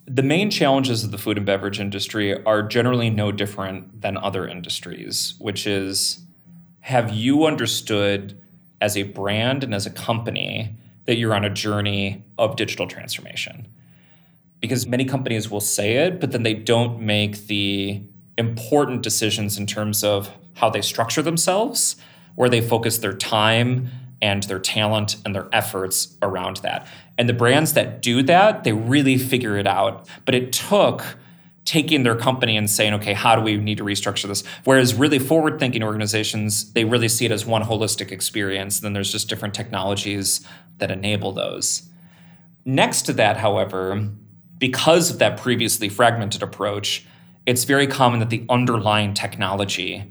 The 0.06 0.23
main 0.23 0.49
challenges 0.49 1.02
of 1.02 1.11
the 1.11 1.18
food 1.18 1.38
and 1.38 1.47
beverage 1.47 1.80
industry 1.80 2.40
are 2.44 2.62
generally 2.62 3.11
no 3.11 3.33
different 3.33 4.02
than 4.02 4.16
other 4.16 4.47
industries, 4.47 5.35
which 5.40 5.66
is 5.66 6.21
have 6.83 7.12
you 7.12 7.47
understood 7.47 8.38
as 8.81 8.97
a 8.97 9.04
brand 9.04 9.64
and 9.64 9.75
as 9.75 9.87
a 9.87 9.90
company 9.90 10.75
that 11.07 11.16
you're 11.16 11.35
on 11.35 11.45
a 11.45 11.50
journey 11.50 12.25
of 12.38 12.57
digital 12.57 12.87
transformation? 12.87 13.69
Because 14.61 14.87
many 14.87 15.04
companies 15.04 15.50
will 15.50 15.61
say 15.61 15.97
it, 15.97 16.21
but 16.21 16.33
then 16.33 16.43
they 16.43 16.54
don't 16.54 17.00
make 17.00 17.47
the 17.47 18.02
important 18.38 19.02
decisions 19.02 19.59
in 19.59 19.66
terms 19.66 20.02
of 20.02 20.31
how 20.54 20.71
they 20.71 20.81
structure 20.81 21.23
themselves, 21.23 21.97
where 22.35 22.49
they 22.49 22.61
focus 22.61 22.99
their 22.99 23.12
time 23.12 23.90
and 24.23 24.45
their 24.45 24.59
talent 24.59 25.16
and 25.25 25.35
their 25.35 25.49
efforts 25.52 26.16
around 26.23 26.57
that. 26.59 26.87
And 27.19 27.28
the 27.28 27.35
brands 27.35 27.75
that 27.75 28.00
do 28.00 28.23
that, 28.23 28.64
they 28.64 28.73
really 28.73 29.19
figure 29.19 29.57
it 29.59 29.66
out. 29.66 30.09
But 30.25 30.35
it 30.35 30.52
took 30.52 31.04
taking 31.64 32.02
their 32.02 32.16
company 32.16 32.56
and 32.56 32.68
saying, 32.68 32.94
okay, 32.94 33.14
how 33.14 33.35
do 33.35 33.42
we 33.42 33.56
need 33.56 33.78
to 33.78 33.85
restructure 33.85 34.28
this? 34.28 34.44
Whereas 34.64 34.94
really 34.94 35.18
forward 35.18 35.59
thinking 35.59 35.83
organizations, 35.83 36.73
they 36.73 36.85
really 36.85 37.09
see 37.09 37.25
it 37.25 37.30
as 37.30 37.47
one 37.47 37.62
holistic 37.62 38.12
experience. 38.12 38.78
And 38.78 38.85
then 38.85 38.92
there's 38.92 39.11
just 39.11 39.28
different 39.28 39.54
technologies 39.54 40.47
that 40.78 40.90
enable 40.90 41.33
those. 41.33 41.88
Next 42.64 43.02
to 43.02 43.12
that, 43.14 43.38
however, 43.38 44.11
because 44.59 45.11
of 45.11 45.18
that 45.18 45.38
previously 45.38 45.88
fragmented 45.88 46.42
approach, 46.42 47.06
it's 47.47 47.64
very 47.64 47.87
common 47.87 48.21
that 48.21 48.30
the 48.30 48.44
underlying 48.49 49.14
technology 49.14 50.11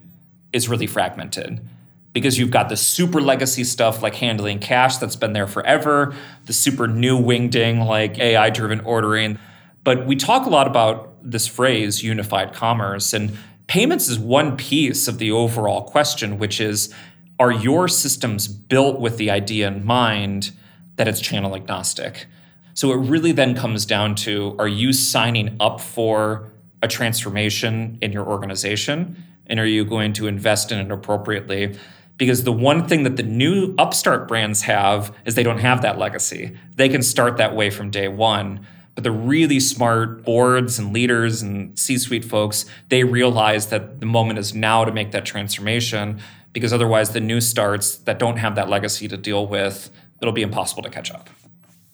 is 0.51 0.69
really 0.69 0.87
fragmented 0.87 1.67
because 2.13 2.37
you've 2.37 2.51
got 2.51 2.69
the 2.69 2.77
super 2.77 3.19
legacy 3.19 3.63
stuff 3.63 4.03
like 4.03 4.15
handling 4.15 4.59
cash 4.59 4.97
that's 4.97 5.15
been 5.15 5.33
there 5.33 5.47
forever, 5.47 6.15
the 6.45 6.53
super 6.53 6.87
new 6.87 7.19
wingding 7.19 7.85
like 7.85 8.19
AI 8.19 8.51
driven 8.51 8.79
ordering. 8.81 9.39
But 9.83 10.05
we 10.05 10.15
talk 10.15 10.45
a 10.45 10.49
lot 10.49 10.67
about 10.67 11.15
this 11.21 11.47
phrase 11.47 12.03
unified 12.03 12.53
commerce, 12.53 13.13
and 13.13 13.37
payments 13.67 14.07
is 14.07 14.19
one 14.19 14.57
piece 14.57 15.07
of 15.07 15.17
the 15.17 15.31
overall 15.31 15.83
question, 15.83 16.37
which 16.37 16.61
is 16.61 16.93
are 17.39 17.51
your 17.51 17.87
systems 17.87 18.47
built 18.47 18.99
with 18.99 19.17
the 19.17 19.31
idea 19.31 19.67
in 19.67 19.85
mind 19.85 20.51
that 20.95 21.07
it's 21.07 21.19
channel 21.19 21.55
agnostic? 21.55 22.27
So 22.75 22.91
it 22.91 22.97
really 22.97 23.31
then 23.31 23.55
comes 23.55 23.85
down 23.85 24.15
to 24.15 24.55
are 24.59 24.67
you 24.67 24.93
signing 24.93 25.55
up 25.59 25.81
for 25.81 26.51
a 26.81 26.87
transformation 26.87 27.97
in 28.01 28.11
your 28.11 28.25
organization? 28.25 29.23
And 29.47 29.59
are 29.59 29.65
you 29.65 29.83
going 29.83 30.13
to 30.13 30.27
invest 30.27 30.71
in 30.71 30.79
it 30.79 30.91
appropriately? 30.91 31.77
because 32.17 32.43
the 32.43 32.51
one 32.51 32.87
thing 32.87 33.03
that 33.03 33.17
the 33.17 33.23
new 33.23 33.73
upstart 33.77 34.27
brands 34.27 34.61
have 34.61 35.15
is 35.25 35.35
they 35.35 35.43
don't 35.43 35.59
have 35.59 35.81
that 35.81 35.97
legacy. 35.97 36.55
They 36.75 36.89
can 36.89 37.01
start 37.01 37.37
that 37.37 37.55
way 37.55 37.69
from 37.69 37.89
day 37.89 38.07
one. 38.07 38.65
But 38.95 39.03
the 39.03 39.11
really 39.11 39.59
smart 39.59 40.23
boards 40.23 40.77
and 40.77 40.93
leaders 40.93 41.41
and 41.41 41.77
C 41.77 41.97
suite 41.97 42.25
folks, 42.25 42.65
they 42.89 43.03
realize 43.03 43.67
that 43.67 43.99
the 43.99 44.05
moment 44.05 44.39
is 44.39 44.53
now 44.53 44.85
to 44.85 44.91
make 44.91 45.11
that 45.11 45.25
transformation 45.25 46.21
because 46.53 46.71
otherwise, 46.71 47.09
the 47.09 47.19
new 47.19 47.41
starts 47.41 47.97
that 47.97 48.19
don't 48.19 48.37
have 48.37 48.55
that 48.55 48.69
legacy 48.69 49.07
to 49.07 49.17
deal 49.17 49.47
with, 49.47 49.89
it'll 50.21 50.33
be 50.33 50.43
impossible 50.43 50.83
to 50.83 50.89
catch 50.89 51.11
up. 51.11 51.29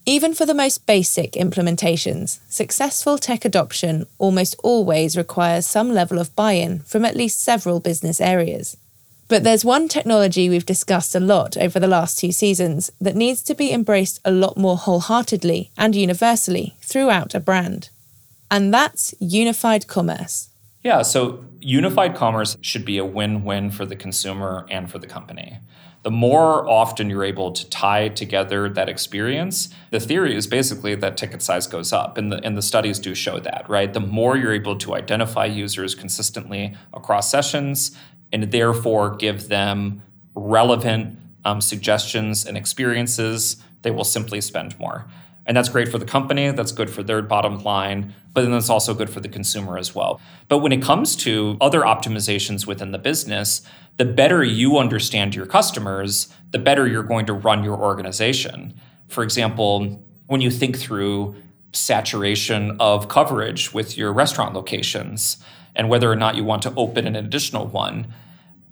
Even 0.06 0.34
for 0.34 0.46
the 0.46 0.54
most 0.54 0.86
basic 0.86 1.34
implementations, 1.34 2.40
successful 2.50 3.18
tech 3.18 3.46
adoption 3.46 4.06
almost 4.18 4.56
always 4.64 5.16
requires 5.16 5.66
some 5.66 5.94
level 5.94 6.20
of 6.20 6.36
buy 6.36 6.54
in 6.54 6.80
from 6.80 7.06
at 7.06 7.16
least 7.16 7.42
several 7.42 7.80
business 7.80 8.20
areas. 8.20 8.76
But 9.30 9.44
there's 9.44 9.64
one 9.64 9.88
technology 9.88 10.50
we've 10.50 10.66
discussed 10.66 11.14
a 11.14 11.20
lot 11.20 11.56
over 11.56 11.80
the 11.80 11.88
last 11.88 12.18
two 12.18 12.32
seasons 12.32 12.92
that 13.00 13.16
needs 13.16 13.44
to 13.44 13.54
be 13.54 13.72
embraced 13.72 14.20
a 14.26 14.32
lot 14.32 14.58
more 14.58 14.76
wholeheartedly 14.76 15.72
and 15.78 15.96
universally 15.96 16.76
throughout 16.82 17.36
a 17.36 17.40
brand. 17.40 17.90
And 18.50 18.74
that's 18.74 19.14
unified 19.20 19.88
commerce. 19.88 20.50
Yeah, 20.84 21.04
so 21.04 21.46
unified 21.60 22.16
commerce 22.16 22.58
should 22.62 22.86
be 22.86 22.98
a 22.98 23.06
win 23.06 23.44
win 23.44 23.70
for 23.70 23.86
the 23.86 23.96
consumer 23.96 24.66
and 24.72 24.90
for 24.90 24.98
the 24.98 25.06
company. 25.06 25.60
The 26.02 26.10
more 26.10 26.68
often 26.68 27.10
you're 27.10 27.26
able 27.26 27.52
to 27.52 27.70
tie 27.70 28.08
together 28.08 28.68
that 28.70 28.90
experience, 28.90 29.70
the 29.92 30.00
theory 30.00 30.36
is 30.36 30.48
basically 30.48 30.96
that 30.96 31.18
ticket 31.18 31.42
size 31.42 31.68
goes 31.68 31.92
up, 31.92 32.18
and 32.18 32.32
the, 32.32 32.44
and 32.44 32.58
the 32.58 32.62
studies 32.62 32.98
do 33.00 33.14
show 33.14 33.38
that, 33.40 33.70
right? 33.70 33.94
The 33.94 34.00
more 34.00 34.38
you're 34.38 34.54
able 34.54 34.78
to 34.78 34.96
identify 34.96 35.46
users 35.46 35.96
consistently 35.96 36.74
across 36.94 37.30
sessions, 37.30 37.96
and 38.32 38.52
therefore 38.52 39.16
give 39.16 39.48
them 39.48 40.02
relevant 40.36 41.18
um, 41.46 41.62
suggestions 41.62 42.46
and 42.46 42.58
experiences, 42.58 43.58
they 43.82 43.92
will 43.92 44.04
simply 44.04 44.42
spend 44.42 44.78
more. 44.80 45.06
And 45.46 45.58
that's 45.58 45.70
great 45.70 45.88
for 45.88 45.98
the 45.98 46.06
company, 46.06 46.52
that's 46.52 46.72
good 46.72 46.92
for 46.92 47.02
their 47.02 47.24
bottom 47.24 47.64
line, 47.64 48.14
but 48.34 48.44
then 48.44 48.54
it's 48.54 48.70
also 48.70 48.94
good 48.94 49.10
for 49.10 49.20
the 49.20 49.28
consumer 49.28 49.80
as 49.80 49.96
well. 49.96 50.22
But 50.48 50.60
when 50.60 50.72
it 50.72 50.82
comes 50.82 51.16
to 51.18 51.58
other 51.60 51.82
optimizations 51.82 52.68
within 52.68 52.92
the 52.92 53.00
business, 53.00 53.64
the 53.98 54.06
better 54.06 54.44
you 54.44 54.78
understand 54.78 55.34
your 55.34 55.48
customers, 55.48 56.32
the 56.52 56.60
better 56.60 56.88
you're 56.88 57.04
going 57.04 57.26
to 57.26 57.34
run 57.34 57.64
your 57.64 57.78
organization. 57.78 58.76
For 59.08 59.24
example, 59.24 60.06
when 60.28 60.42
you 60.42 60.52
think 60.52 60.78
through 60.78 61.36
saturation 61.74 62.78
of 62.80 63.08
coverage 63.08 63.74
with 63.74 63.98
your 63.98 64.14
restaurant 64.14 64.54
locations, 64.54 65.38
and 65.76 65.90
whether 65.90 66.12
or 66.12 66.16
not 66.16 66.36
you 66.36 66.44
want 66.44 66.62
to 66.64 66.74
open 66.76 67.08
an 67.08 67.16
additional 67.16 67.68
one. 67.68 68.14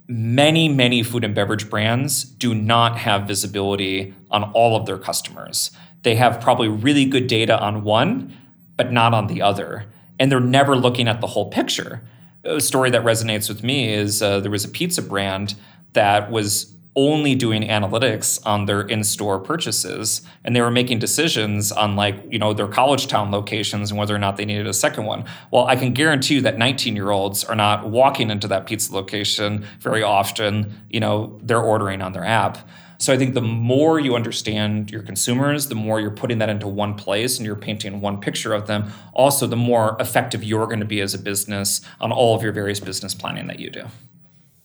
Many, 0.08 0.70
many 0.70 1.04
food 1.04 1.24
and 1.24 1.36
beverage 1.36 1.70
brands 1.70 2.24
do 2.24 2.56
not 2.56 2.98
have 2.98 3.28
visibility 3.28 4.14
on 4.32 4.44
all 4.52 4.76
of 4.76 4.86
their 4.86 4.98
customers. 4.98 5.72
They 6.04 6.16
have 6.16 6.40
probably 6.40 6.70
really 6.70 7.06
good 7.06 7.28
data 7.28 7.60
on 7.60 7.84
one, 7.84 8.36
but 8.78 8.92
not 8.92 9.14
on 9.14 9.28
the 9.28 9.42
other. 9.42 9.86
And 10.20 10.32
they're 10.32 10.40
never 10.40 10.76
looking 10.76 11.08
at 11.08 11.20
the 11.20 11.28
whole 11.28 11.50
picture. 11.50 12.02
A 12.44 12.62
story 12.62 12.90
that 12.92 13.04
resonates 13.04 13.50
with 13.50 13.64
me 13.64 13.94
is 13.94 14.22
uh, 14.22 14.40
there 14.40 14.52
was 14.52 14.64
a 14.64 14.70
pizza 14.70 15.02
brand 15.02 15.56
that 15.94 16.32
was 16.32 16.74
only 16.98 17.36
doing 17.36 17.62
analytics 17.62 18.40
on 18.44 18.66
their 18.66 18.82
in-store 18.82 19.40
purchases 19.40 20.24
and 20.44 20.56
they 20.56 20.62
were 20.62 20.72
making 20.72 20.98
decisions 20.98 21.72
on 21.72 21.96
like 21.96 22.16
you 22.30 22.40
know 22.40 22.54
their 22.54 22.68
college 22.68 23.06
town 23.06 23.32
locations 23.32 23.92
and 23.92 24.00
whether 24.00 24.16
or 24.16 24.20
not 24.20 24.36
they 24.36 24.44
needed 24.46 24.66
a 24.66 24.74
second 24.74 25.06
one. 25.06 25.24
Well 25.52 25.68
i 25.68 25.76
can 25.76 25.94
guarantee 25.94 26.36
you 26.36 26.42
that 26.42 26.58
19 26.58 26.96
year 26.96 27.12
olds 27.12 27.44
are 27.44 27.56
not 27.56 27.88
walking 27.88 28.32
into 28.32 28.48
that 28.48 28.66
pizza 28.66 28.94
location 28.94 29.66
very 29.80 30.02
often 30.02 30.76
you 30.90 31.00
know 31.00 31.40
they're 31.44 31.62
ordering 31.62 32.02
on 32.02 32.12
their 32.14 32.26
app. 32.26 32.68
So 32.98 33.14
i 33.14 33.18
think 33.18 33.36
the 33.36 33.44
more 33.44 34.00
you 34.00 34.16
understand 34.16 34.90
your 34.90 35.04
consumers 35.04 35.68
the 35.68 35.76
more 35.76 36.02
you're 36.02 36.10
putting 36.10 36.40
that 36.40 36.50
into 36.50 36.68
one 36.68 36.96
place 36.96 37.38
and 37.38 37.46
you're 37.46 37.56
painting 37.56 38.02
one 38.02 38.20
picture 38.20 38.54
of 38.54 38.66
them 38.66 38.92
also 39.14 39.46
the 39.46 39.56
more 39.56 39.96
effective 40.00 40.44
you're 40.44 40.66
going 40.66 40.80
to 40.80 40.86
be 40.86 41.02
as 41.02 41.14
a 41.14 41.20
business 41.20 41.82
on 42.02 42.12
all 42.12 42.36
of 42.36 42.42
your 42.42 42.54
various 42.54 42.80
business 42.80 43.14
planning 43.14 43.46
that 43.46 43.60
you 43.60 43.70
do 43.70 43.86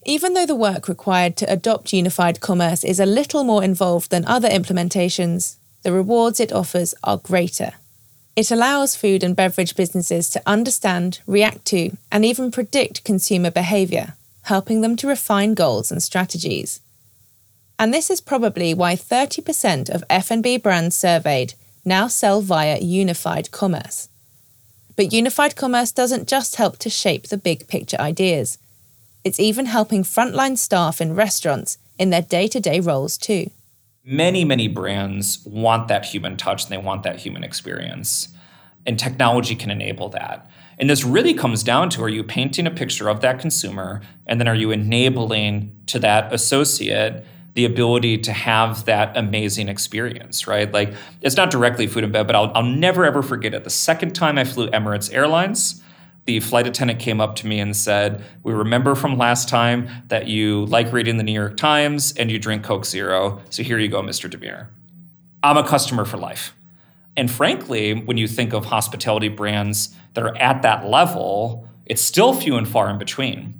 even 0.04 0.34
though 0.34 0.46
the 0.46 0.54
work 0.54 0.88
required 0.88 1.36
to 1.36 1.52
adopt 1.52 1.92
unified 1.92 2.40
commerce 2.40 2.82
is 2.84 2.98
a 2.98 3.06
little 3.06 3.44
more 3.44 3.62
involved 3.62 4.10
than 4.10 4.24
other 4.24 4.48
implementations, 4.48 5.56
the 5.82 5.92
rewards 5.92 6.40
it 6.40 6.52
offers 6.52 6.94
are 7.04 7.18
greater. 7.18 7.72
It 8.34 8.50
allows 8.50 8.96
food 8.96 9.22
and 9.22 9.36
beverage 9.36 9.76
businesses 9.76 10.30
to 10.30 10.42
understand, 10.46 11.20
react 11.26 11.64
to, 11.66 11.96
and 12.10 12.24
even 12.24 12.50
predict 12.50 13.04
consumer 13.04 13.50
behaviour, 13.50 14.14
helping 14.42 14.80
them 14.80 14.96
to 14.96 15.08
refine 15.08 15.54
goals 15.54 15.92
and 15.92 16.02
strategies. 16.02 16.80
And 17.78 17.92
this 17.92 18.10
is 18.10 18.20
probably 18.20 18.74
why 18.74 18.94
30% 18.94 19.90
of 19.90 20.04
F&B 20.08 20.56
brands 20.58 20.96
surveyed 20.96 21.54
now 21.84 22.06
sell 22.06 22.40
via 22.40 22.78
unified 22.78 23.50
commerce. 23.50 24.08
But 24.96 25.12
unified 25.12 25.56
commerce 25.56 25.92
doesn't 25.92 26.28
just 26.28 26.56
help 26.56 26.78
to 26.78 26.90
shape 26.90 27.28
the 27.28 27.36
big 27.36 27.66
picture 27.66 28.00
ideas. 28.00 28.58
It's 29.24 29.38
even 29.38 29.66
helping 29.66 30.02
frontline 30.02 30.58
staff 30.58 31.00
in 31.00 31.14
restaurants 31.14 31.78
in 31.98 32.10
their 32.10 32.22
day 32.22 32.48
to 32.48 32.60
day 32.60 32.80
roles 32.80 33.16
too. 33.16 33.50
Many, 34.04 34.44
many 34.44 34.66
brands 34.66 35.38
want 35.46 35.86
that 35.88 36.04
human 36.04 36.36
touch 36.36 36.64
and 36.64 36.72
they 36.72 36.78
want 36.78 37.04
that 37.04 37.20
human 37.20 37.44
experience. 37.44 38.28
And 38.84 38.98
technology 38.98 39.54
can 39.54 39.70
enable 39.70 40.08
that. 40.08 40.50
And 40.78 40.90
this 40.90 41.04
really 41.04 41.34
comes 41.34 41.62
down 41.62 41.90
to 41.90 42.02
are 42.02 42.08
you 42.08 42.24
painting 42.24 42.66
a 42.66 42.70
picture 42.70 43.08
of 43.08 43.20
that 43.20 43.38
consumer? 43.38 44.02
And 44.26 44.40
then 44.40 44.48
are 44.48 44.54
you 44.56 44.72
enabling 44.72 45.76
to 45.86 46.00
that 46.00 46.32
associate 46.32 47.24
the 47.54 47.64
ability 47.64 48.18
to 48.18 48.32
have 48.32 48.86
that 48.86 49.16
amazing 49.16 49.68
experience, 49.68 50.46
right? 50.46 50.72
Like 50.72 50.94
it's 51.20 51.36
not 51.36 51.50
directly 51.50 51.86
food 51.86 52.02
and 52.02 52.12
bed, 52.12 52.26
but 52.26 52.34
I'll, 52.34 52.50
I'll 52.54 52.62
never 52.62 53.04
ever 53.04 53.22
forget 53.22 53.54
it. 53.54 53.64
The 53.64 53.70
second 53.70 54.14
time 54.14 54.38
I 54.38 54.44
flew 54.44 54.68
Emirates 54.70 55.12
Airlines, 55.12 55.81
the 56.24 56.40
flight 56.40 56.66
attendant 56.66 57.00
came 57.00 57.20
up 57.20 57.36
to 57.36 57.46
me 57.46 57.58
and 57.58 57.76
said, 57.76 58.24
We 58.42 58.52
remember 58.52 58.94
from 58.94 59.18
last 59.18 59.48
time 59.48 59.88
that 60.08 60.28
you 60.28 60.66
like 60.66 60.92
reading 60.92 61.16
the 61.16 61.24
New 61.24 61.32
York 61.32 61.56
Times 61.56 62.12
and 62.16 62.30
you 62.30 62.38
drink 62.38 62.62
Coke 62.62 62.84
Zero. 62.84 63.40
So 63.50 63.62
here 63.62 63.78
you 63.78 63.88
go, 63.88 64.02
Mr. 64.02 64.30
Dammeir. 64.30 64.68
I'm 65.42 65.56
a 65.56 65.66
customer 65.66 66.04
for 66.04 66.18
life. 66.18 66.54
And 67.16 67.30
frankly, 67.30 67.94
when 67.94 68.16
you 68.16 68.28
think 68.28 68.52
of 68.52 68.66
hospitality 68.66 69.28
brands 69.28 69.94
that 70.14 70.24
are 70.24 70.36
at 70.36 70.62
that 70.62 70.86
level, 70.86 71.68
it's 71.86 72.00
still 72.00 72.32
few 72.32 72.56
and 72.56 72.68
far 72.68 72.88
in 72.88 72.98
between. 72.98 73.54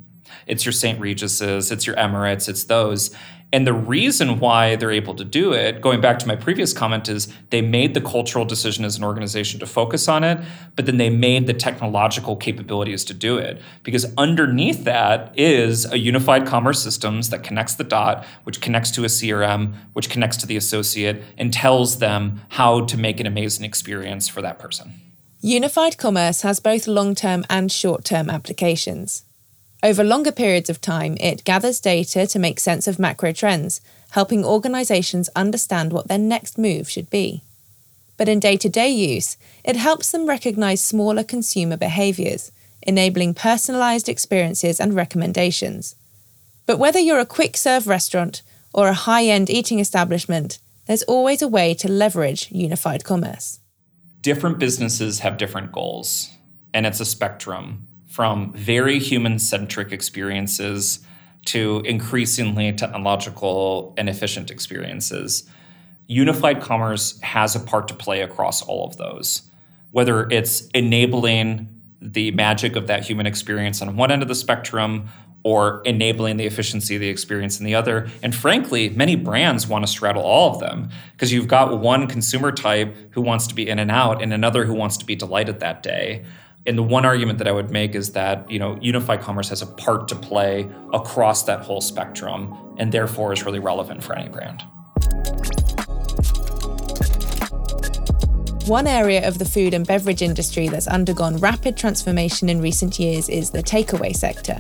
It's 0.47 0.64
your 0.64 0.73
St. 0.73 0.99
Regis's, 0.99 1.71
it's 1.71 1.87
your 1.87 1.97
Emirates, 1.97 2.49
it's 2.49 2.64
those. 2.64 3.14
And 3.52 3.66
the 3.66 3.75
reason 3.75 4.38
why 4.38 4.76
they're 4.76 4.90
able 4.90 5.14
to 5.14 5.25
do 5.25 5.52
it, 5.52 5.82
going 5.82 6.00
back 6.00 6.18
to 6.21 6.26
my 6.26 6.35
previous 6.35 6.73
comment, 6.73 7.06
is 7.06 7.30
they 7.50 7.61
made 7.61 7.92
the 7.92 8.00
cultural 8.00 8.47
decision 8.47 8.82
as 8.82 8.97
an 8.97 9.04
organization 9.04 9.61
to 9.61 9.66
focus 9.66 10.09
on 10.09 10.25
it, 10.25 10.38
but 10.75 10.87
then 10.87 10.97
they 10.97 11.11
made 11.11 11.47
the 11.47 11.52
technological 11.52 12.35
capabilities 12.35 13.04
to 13.04 13.12
do 13.12 13.37
it. 13.37 13.61
Because 13.82 14.06
underneath 14.16 14.85
that 14.85 15.38
is 15.38 15.85
a 15.92 15.99
unified 15.99 16.47
commerce 16.47 16.82
systems 16.82 17.28
that 17.28 17.42
connects 17.42 17.75
the 17.75 17.85
dot, 17.85 18.25
which 18.44 18.62
connects 18.62 18.90
to 18.92 19.04
a 19.04 19.09
CRM, 19.09 19.75
which 19.92 20.09
connects 20.09 20.38
to 20.38 20.47
the 20.47 20.56
associate, 20.56 21.23
and 21.37 21.52
tells 21.52 21.99
them 21.99 22.40
how 22.50 22.87
to 22.87 22.97
make 22.97 23.21
an 23.21 23.26
amazing 23.26 23.66
experience 23.66 24.28
for 24.28 24.40
that 24.40 24.59
person. 24.59 24.94
Unified 25.42 25.99
commerce 25.99 26.40
has 26.40 26.59
both 26.59 26.87
long 26.87 27.14
term 27.14 27.44
and 27.50 27.71
short 27.71 28.04
term 28.04 28.30
applications. 28.30 29.25
Over 29.85 30.05
longer 30.05 30.31
periods 30.31 30.71
of 30.71 30.81
time, 30.81 31.17
it 31.19 31.43
gathers 31.43 31.81
data 31.81 32.25
to 32.29 32.39
make 32.39 32.61
sense 32.61 32.87
of 32.87 33.01
macro 33.01 33.33
trends, 33.33 33.81
helping 34.11 34.45
organizations 34.45 35.29
understand 35.35 35.93
what 35.93 36.07
their 36.07 36.19
next 36.19 36.57
move 36.57 36.89
should 36.89 37.11
be. 37.11 37.43
But 38.17 38.29
in 38.29 38.39
day 38.39 38.57
to 38.59 38.69
day 38.69 38.91
use, 38.91 39.37
it 39.65 39.75
helps 39.75 40.12
them 40.12 40.29
recognize 40.29 40.81
smaller 40.81 41.25
consumer 41.25 41.77
behaviors, 41.77 42.53
enabling 42.83 43.35
personalized 43.35 44.09
experiences 44.09 44.79
and 44.79 44.95
recommendations. 44.95 45.97
But 46.65 46.79
whether 46.79 47.01
you're 47.01 47.19
a 47.19 47.27
quick 47.27 47.57
serve 47.57 47.89
restaurant 47.89 48.43
or 48.73 48.87
a 48.87 48.95
high 48.95 49.25
end 49.25 49.51
eating 49.51 49.81
establishment, 49.81 50.61
there's 50.87 51.03
always 51.05 51.43
a 51.43 51.49
way 51.49 51.75
to 51.75 51.91
leverage 51.91 52.53
unified 52.53 53.03
commerce. 53.03 53.59
Different 54.21 54.61
businesses 54.61 55.21
have 55.21 55.39
different 55.39 55.73
goals, 55.73 56.31
and 56.73 56.87
it's 56.87 57.01
a 57.01 57.05
spectrum 57.05 57.89
from 58.12 58.52
very 58.52 58.99
human 58.99 59.38
centric 59.38 59.90
experiences 59.90 61.00
to 61.47 61.83
increasingly 61.87 62.71
technological 62.71 63.95
and 63.97 64.07
efficient 64.07 64.50
experiences. 64.50 65.49
Unified 66.09 66.61
commerce 66.61 67.19
has 67.23 67.57
a 67.57 67.61
part 67.61 67.88
to 67.88 67.95
play 67.95 68.21
across 68.21 68.61
all 68.61 68.87
of 68.87 68.99
those, 68.99 69.49
whether 69.92 70.28
it's 70.31 70.66
enabling 70.69 71.66
the 72.02 72.31
magic 72.33 72.76
of 72.76 72.87
that 72.87 73.02
human 73.02 73.25
experience 73.25 73.81
on 73.81 73.97
one 73.97 74.11
end 74.11 74.21
of 74.21 74.28
the 74.28 74.35
spectrum 74.35 75.09
or 75.42 75.81
enabling 75.87 76.37
the 76.37 76.45
efficiency 76.45 76.95
of 76.95 77.00
the 77.00 77.09
experience 77.09 77.59
in 77.59 77.64
the 77.64 77.75
other. 77.75 78.11
And 78.23 78.35
frankly, 78.35 78.90
many 78.90 79.16
brands 79.16 79.66
want 79.66 79.87
to 79.87 79.90
straddle 79.90 80.23
all 80.23 80.52
of 80.52 80.61
them 80.61 80.90
because 81.12 81.33
you've 81.33 81.49
got 81.49 81.81
one 81.81 82.07
consumer 82.07 82.52
type 82.52 82.95
who 83.12 83.23
wants 83.23 83.47
to 83.47 83.54
be 83.54 83.66
in 83.66 83.78
and 83.78 83.90
out 83.90 84.23
and 84.23 84.35
another 84.35 84.66
who 84.66 84.75
wants 84.75 84.99
to 84.99 85.07
be 85.07 85.16
delighted 85.16 85.61
that 85.61 85.83
day. 85.83 86.26
And 86.64 86.78
the 86.78 86.83
one 86.83 87.04
argument 87.04 87.38
that 87.38 87.49
I 87.49 87.52
would 87.52 87.71
make 87.71 87.97
is 87.97 88.12
that, 88.12 88.49
you 88.49 88.59
know, 88.59 88.78
unified 88.81 89.21
commerce 89.21 89.49
has 89.49 89.62
a 89.62 89.66
part 89.66 90.07
to 90.09 90.14
play 90.14 90.71
across 90.92 91.42
that 91.45 91.61
whole 91.61 91.81
spectrum 91.81 92.57
and 92.78 92.92
therefore 92.92 93.33
is 93.33 93.45
really 93.45 93.59
relevant 93.59 94.04
for 94.04 94.16
any 94.16 94.28
brand. 94.28 94.62
One 98.69 98.87
area 98.87 99.26
of 99.26 99.40
the 99.40 99.45
food 99.45 99.75
and 99.75 99.85
beverage 99.85 100.23
industry 100.23 100.69
that's 100.69 100.87
undergone 100.87 101.38
rapid 101.38 101.76
transformation 101.76 102.49
in 102.49 102.61
recent 102.61 102.97
years 102.97 103.28
is 103.28 103.50
the 103.50 103.62
takeaway 103.62 104.14
sector. 104.14 104.59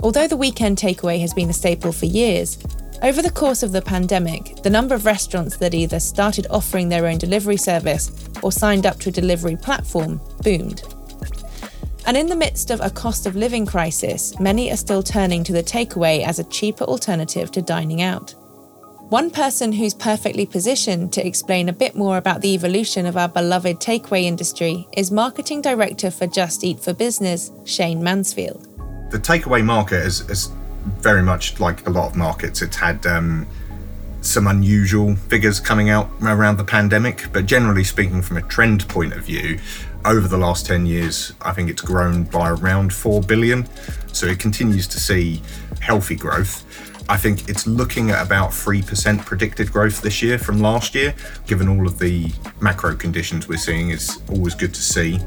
Although 0.00 0.28
the 0.28 0.36
weekend 0.36 0.76
takeaway 0.76 1.18
has 1.20 1.32
been 1.32 1.48
a 1.48 1.54
staple 1.54 1.92
for 1.92 2.04
years, 2.04 2.58
over 3.02 3.22
the 3.22 3.30
course 3.30 3.62
of 3.62 3.72
the 3.72 3.80
pandemic, 3.80 4.62
the 4.62 4.68
number 4.68 4.94
of 4.94 5.06
restaurants 5.06 5.56
that 5.56 5.72
either 5.72 6.00
started 6.00 6.46
offering 6.50 6.90
their 6.90 7.06
own 7.06 7.16
delivery 7.16 7.56
service 7.56 8.12
or 8.42 8.52
signed 8.52 8.84
up 8.84 8.98
to 9.00 9.08
a 9.08 9.12
delivery 9.12 9.56
platform 9.56 10.20
boomed. 10.42 10.82
And 12.06 12.16
in 12.18 12.26
the 12.26 12.36
midst 12.36 12.70
of 12.70 12.80
a 12.80 12.90
cost 12.90 13.26
of 13.26 13.34
living 13.34 13.64
crisis, 13.64 14.38
many 14.38 14.70
are 14.70 14.76
still 14.76 15.02
turning 15.02 15.42
to 15.44 15.52
the 15.52 15.62
takeaway 15.62 16.22
as 16.22 16.38
a 16.38 16.44
cheaper 16.44 16.84
alternative 16.84 17.50
to 17.52 17.62
dining 17.62 18.02
out. 18.02 18.34
One 19.08 19.30
person 19.30 19.72
who's 19.72 19.94
perfectly 19.94 20.44
positioned 20.44 21.12
to 21.14 21.26
explain 21.26 21.68
a 21.68 21.72
bit 21.72 21.94
more 21.94 22.16
about 22.16 22.40
the 22.40 22.54
evolution 22.54 23.06
of 23.06 23.16
our 23.16 23.28
beloved 23.28 23.78
takeaway 23.78 24.24
industry 24.24 24.86
is 24.96 25.10
Marketing 25.10 25.62
Director 25.62 26.10
for 26.10 26.26
Just 26.26 26.64
Eat 26.64 26.80
for 26.80 26.92
Business, 26.92 27.50
Shane 27.64 28.02
Mansfield. 28.02 28.68
The 29.10 29.18
takeaway 29.18 29.64
market 29.64 30.04
is, 30.04 30.28
is 30.28 30.50
very 31.00 31.22
much 31.22 31.58
like 31.60 31.86
a 31.86 31.90
lot 31.90 32.10
of 32.10 32.16
markets. 32.16 32.60
It's 32.60 32.76
had 32.76 33.06
um, 33.06 33.46
some 34.20 34.46
unusual 34.46 35.16
figures 35.16 35.60
coming 35.60 35.90
out 35.90 36.10
around 36.22 36.56
the 36.56 36.64
pandemic, 36.64 37.28
but 37.32 37.46
generally 37.46 37.84
speaking, 37.84 38.20
from 38.20 38.36
a 38.38 38.42
trend 38.42 38.88
point 38.88 39.12
of 39.12 39.24
view, 39.24 39.58
over 40.04 40.28
the 40.28 40.36
last 40.36 40.66
10 40.66 40.86
years, 40.86 41.32
I 41.40 41.52
think 41.52 41.70
it's 41.70 41.82
grown 41.82 42.24
by 42.24 42.50
around 42.50 42.92
4 42.92 43.22
billion. 43.22 43.66
So 44.12 44.26
it 44.26 44.38
continues 44.38 44.86
to 44.88 45.00
see 45.00 45.42
healthy 45.80 46.16
growth. 46.16 46.64
I 47.08 47.16
think 47.16 47.48
it's 47.48 47.66
looking 47.66 48.10
at 48.10 48.24
about 48.24 48.50
3% 48.50 49.24
predicted 49.24 49.70
growth 49.70 50.00
this 50.00 50.22
year 50.22 50.38
from 50.38 50.60
last 50.60 50.94
year. 50.94 51.14
Given 51.46 51.68
all 51.68 51.86
of 51.86 51.98
the 51.98 52.30
macro 52.60 52.94
conditions 52.96 53.48
we're 53.48 53.58
seeing, 53.58 53.90
it's 53.90 54.18
always 54.30 54.54
good 54.54 54.72
to 54.74 54.82
see. 54.82 55.18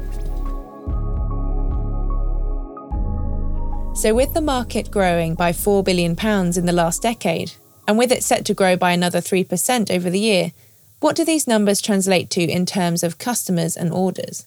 So, 3.94 4.14
with 4.14 4.32
the 4.32 4.40
market 4.40 4.90
growing 4.90 5.34
by 5.34 5.50
£4 5.50 5.84
billion 5.84 6.12
in 6.12 6.66
the 6.66 6.72
last 6.72 7.02
decade, 7.02 7.52
and 7.86 7.98
with 7.98 8.12
it 8.12 8.22
set 8.22 8.44
to 8.44 8.54
grow 8.54 8.76
by 8.76 8.92
another 8.92 9.20
3% 9.20 9.90
over 9.90 10.10
the 10.10 10.20
year, 10.20 10.52
what 11.00 11.16
do 11.16 11.24
these 11.24 11.46
numbers 11.46 11.80
translate 11.80 12.28
to 12.30 12.42
in 12.42 12.66
terms 12.66 13.02
of 13.02 13.18
customers 13.18 13.76
and 13.76 13.92
orders? 13.92 14.46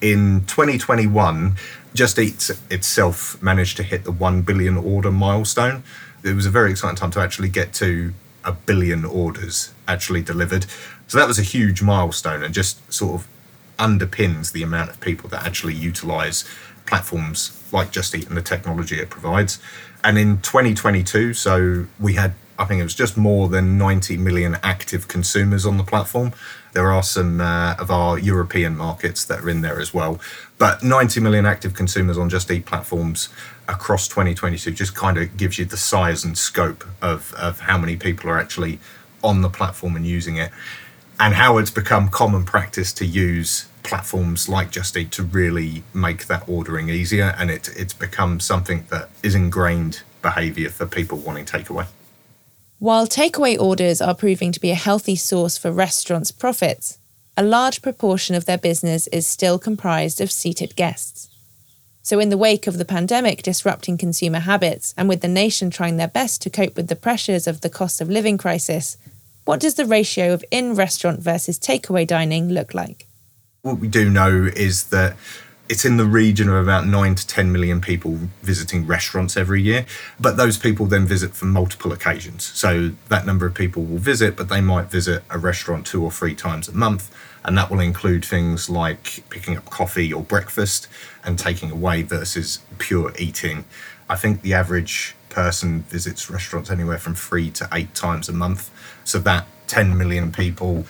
In 0.00 0.44
2021, 0.46 1.56
Just 1.94 2.18
Eat 2.18 2.50
itself 2.70 3.40
managed 3.42 3.76
to 3.78 3.82
hit 3.82 4.04
the 4.04 4.12
1 4.12 4.42
billion 4.42 4.76
order 4.76 5.10
milestone. 5.10 5.82
It 6.22 6.34
was 6.34 6.46
a 6.46 6.50
very 6.50 6.70
exciting 6.70 6.96
time 6.96 7.10
to 7.12 7.20
actually 7.20 7.48
get 7.48 7.72
to 7.74 8.12
a 8.44 8.52
billion 8.52 9.04
orders 9.04 9.72
actually 9.86 10.22
delivered. 10.22 10.66
So 11.06 11.18
that 11.18 11.28
was 11.28 11.38
a 11.38 11.42
huge 11.42 11.82
milestone 11.82 12.42
and 12.42 12.54
just 12.54 12.92
sort 12.92 13.20
of 13.20 13.28
underpins 13.78 14.52
the 14.52 14.62
amount 14.62 14.90
of 14.90 15.00
people 15.00 15.28
that 15.30 15.44
actually 15.44 15.74
utilize 15.74 16.44
platforms 16.86 17.56
like 17.72 17.90
Just 17.90 18.14
Eat 18.14 18.28
and 18.28 18.36
the 18.36 18.42
technology 18.42 18.98
it 19.00 19.10
provides. 19.10 19.60
And 20.02 20.18
in 20.18 20.40
2022, 20.40 21.34
so 21.34 21.86
we 21.98 22.14
had, 22.14 22.34
I 22.58 22.64
think 22.64 22.80
it 22.80 22.84
was 22.84 22.94
just 22.94 23.16
more 23.16 23.48
than 23.48 23.76
90 23.78 24.16
million 24.16 24.56
active 24.62 25.08
consumers 25.08 25.66
on 25.66 25.76
the 25.76 25.84
platform. 25.84 26.32
There 26.72 26.90
are 26.90 27.02
some 27.02 27.40
uh, 27.40 27.74
of 27.78 27.90
our 27.90 28.18
European 28.18 28.76
markets 28.76 29.24
that 29.24 29.40
are 29.40 29.50
in 29.50 29.60
there 29.60 29.80
as 29.80 29.92
well. 29.92 30.20
But 30.58 30.82
90 30.82 31.20
million 31.20 31.46
active 31.46 31.74
consumers 31.74 32.18
on 32.18 32.28
Just 32.28 32.50
Eat 32.50 32.66
platforms 32.66 33.28
across 33.68 34.08
2022 34.08 34.72
just 34.72 34.94
kind 34.94 35.16
of 35.18 35.36
gives 35.36 35.58
you 35.58 35.64
the 35.64 35.76
size 35.76 36.24
and 36.24 36.36
scope 36.36 36.84
of, 37.00 37.32
of 37.34 37.60
how 37.60 37.78
many 37.78 37.96
people 37.96 38.28
are 38.30 38.38
actually 38.38 38.78
on 39.22 39.42
the 39.42 39.48
platform 39.48 39.96
and 39.96 40.06
using 40.06 40.36
it, 40.36 40.50
and 41.18 41.34
how 41.34 41.58
it's 41.58 41.70
become 41.70 42.08
common 42.08 42.44
practice 42.44 42.92
to 42.94 43.04
use 43.04 43.68
platforms 43.82 44.48
like 44.48 44.70
Just 44.70 44.96
Eat 44.96 45.10
to 45.12 45.22
really 45.22 45.82
make 45.92 46.26
that 46.26 46.48
ordering 46.48 46.88
easier. 46.88 47.34
And 47.38 47.50
it, 47.50 47.68
it's 47.76 47.92
become 47.92 48.40
something 48.40 48.86
that 48.90 49.10
is 49.22 49.34
ingrained 49.34 50.02
behavior 50.22 50.70
for 50.70 50.86
people 50.86 51.18
wanting 51.18 51.44
takeaway. 51.44 51.86
While 52.80 53.06
takeaway 53.06 53.60
orders 53.60 54.00
are 54.00 54.14
proving 54.14 54.52
to 54.52 54.60
be 54.60 54.70
a 54.70 54.74
healthy 54.74 55.14
source 55.14 55.58
for 55.58 55.70
restaurants' 55.70 56.30
profits, 56.30 56.96
a 57.36 57.42
large 57.42 57.82
proportion 57.82 58.34
of 58.34 58.46
their 58.46 58.56
business 58.56 59.06
is 59.08 59.26
still 59.26 59.58
comprised 59.58 60.18
of 60.18 60.32
seated 60.32 60.76
guests. 60.76 61.28
So, 62.00 62.18
in 62.18 62.30
the 62.30 62.38
wake 62.38 62.66
of 62.66 62.78
the 62.78 62.86
pandemic 62.86 63.42
disrupting 63.42 63.98
consumer 63.98 64.38
habits 64.38 64.94
and 64.96 65.10
with 65.10 65.20
the 65.20 65.28
nation 65.28 65.68
trying 65.68 65.98
their 65.98 66.08
best 66.08 66.40
to 66.40 66.48
cope 66.48 66.74
with 66.74 66.88
the 66.88 66.96
pressures 66.96 67.46
of 67.46 67.60
the 67.60 67.68
cost 67.68 68.00
of 68.00 68.08
living 68.08 68.38
crisis, 68.38 68.96
what 69.44 69.60
does 69.60 69.74
the 69.74 69.84
ratio 69.84 70.32
of 70.32 70.42
in 70.50 70.74
restaurant 70.74 71.20
versus 71.20 71.58
takeaway 71.58 72.06
dining 72.06 72.48
look 72.48 72.72
like? 72.72 73.06
What 73.60 73.78
we 73.78 73.88
do 73.88 74.08
know 74.08 74.48
is 74.56 74.84
that 74.84 75.18
it's 75.70 75.84
in 75.84 75.96
the 75.96 76.04
region 76.04 76.48
of 76.48 76.56
about 76.56 76.86
9 76.86 77.14
to 77.14 77.26
10 77.26 77.52
million 77.52 77.80
people 77.80 78.18
visiting 78.42 78.86
restaurants 78.86 79.36
every 79.36 79.62
year 79.62 79.86
but 80.18 80.36
those 80.36 80.58
people 80.58 80.84
then 80.84 81.06
visit 81.06 81.34
for 81.34 81.46
multiple 81.46 81.92
occasions 81.92 82.44
so 82.44 82.90
that 83.08 83.24
number 83.24 83.46
of 83.46 83.54
people 83.54 83.82
will 83.84 83.98
visit 83.98 84.36
but 84.36 84.48
they 84.48 84.60
might 84.60 84.86
visit 84.86 85.22
a 85.30 85.38
restaurant 85.38 85.86
two 85.86 86.02
or 86.02 86.10
three 86.10 86.34
times 86.34 86.68
a 86.68 86.72
month 86.72 87.10
And 87.44 87.56
that 87.56 87.70
will 87.70 87.80
include 87.80 88.24
things 88.24 88.68
like 88.68 89.22
picking 89.30 89.56
up 89.56 89.68
coffee 89.70 90.12
or 90.12 90.22
breakfast 90.22 90.88
and 91.24 91.38
taking 91.38 91.70
away 91.70 92.02
versus 92.02 92.60
pure 92.78 93.12
eating. 93.18 93.64
I 94.08 94.16
think 94.16 94.42
the 94.42 94.54
average 94.54 95.14
person 95.30 95.82
visits 95.82 96.28
restaurants 96.28 96.70
anywhere 96.70 96.98
from 96.98 97.14
three 97.14 97.50
to 97.52 97.68
eight 97.72 97.94
times 97.94 98.28
a 98.28 98.32
month. 98.32 98.70
So 99.04 99.18
that 99.20 99.46
10 99.68 99.96
million 99.96 100.32
people, 100.32 100.84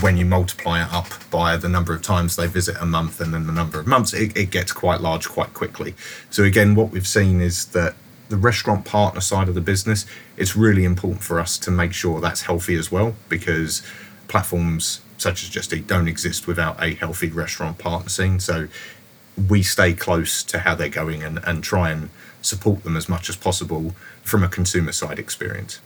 when 0.00 0.16
you 0.16 0.24
multiply 0.24 0.82
it 0.82 0.92
up 0.92 1.08
by 1.30 1.56
the 1.56 1.68
number 1.68 1.92
of 1.94 2.02
times 2.02 2.36
they 2.36 2.46
visit 2.46 2.76
a 2.80 2.86
month 2.86 3.20
and 3.20 3.34
then 3.34 3.46
the 3.46 3.52
number 3.52 3.78
of 3.78 3.86
months, 3.86 4.14
it, 4.14 4.36
it 4.36 4.50
gets 4.50 4.72
quite 4.72 5.00
large 5.00 5.28
quite 5.28 5.54
quickly. 5.54 5.94
So 6.30 6.44
again, 6.44 6.74
what 6.74 6.90
we've 6.90 7.06
seen 7.06 7.40
is 7.40 7.66
that 7.66 7.94
the 8.28 8.36
restaurant 8.36 8.84
partner 8.84 9.20
side 9.20 9.48
of 9.48 9.54
the 9.54 9.60
business, 9.60 10.06
it's 10.36 10.56
really 10.56 10.84
important 10.84 11.22
for 11.22 11.38
us 11.38 11.58
to 11.58 11.70
make 11.70 11.92
sure 11.92 12.20
that's 12.20 12.42
healthy 12.42 12.74
as 12.74 12.90
well 12.90 13.14
because 13.28 13.82
platforms 14.28 15.02
such 15.18 15.42
as 15.42 15.50
Just 15.50 15.72
Eat 15.72 15.86
don't 15.86 16.08
exist 16.08 16.46
without 16.46 16.82
a 16.82 16.94
healthy 16.94 17.28
restaurant 17.28 17.78
partner 17.78 18.08
scene. 18.08 18.40
So 18.40 18.68
we 19.48 19.62
stay 19.62 19.92
close 19.92 20.42
to 20.44 20.60
how 20.60 20.74
they're 20.74 20.88
going 20.88 21.22
and, 21.22 21.38
and 21.44 21.62
try 21.62 21.90
and 21.90 22.10
support 22.40 22.82
them 22.82 22.96
as 22.96 23.08
much 23.08 23.28
as 23.28 23.36
possible 23.36 23.94
from 24.22 24.42
a 24.42 24.48
consumer 24.48 24.92
side 24.92 25.18
experience. 25.18 25.80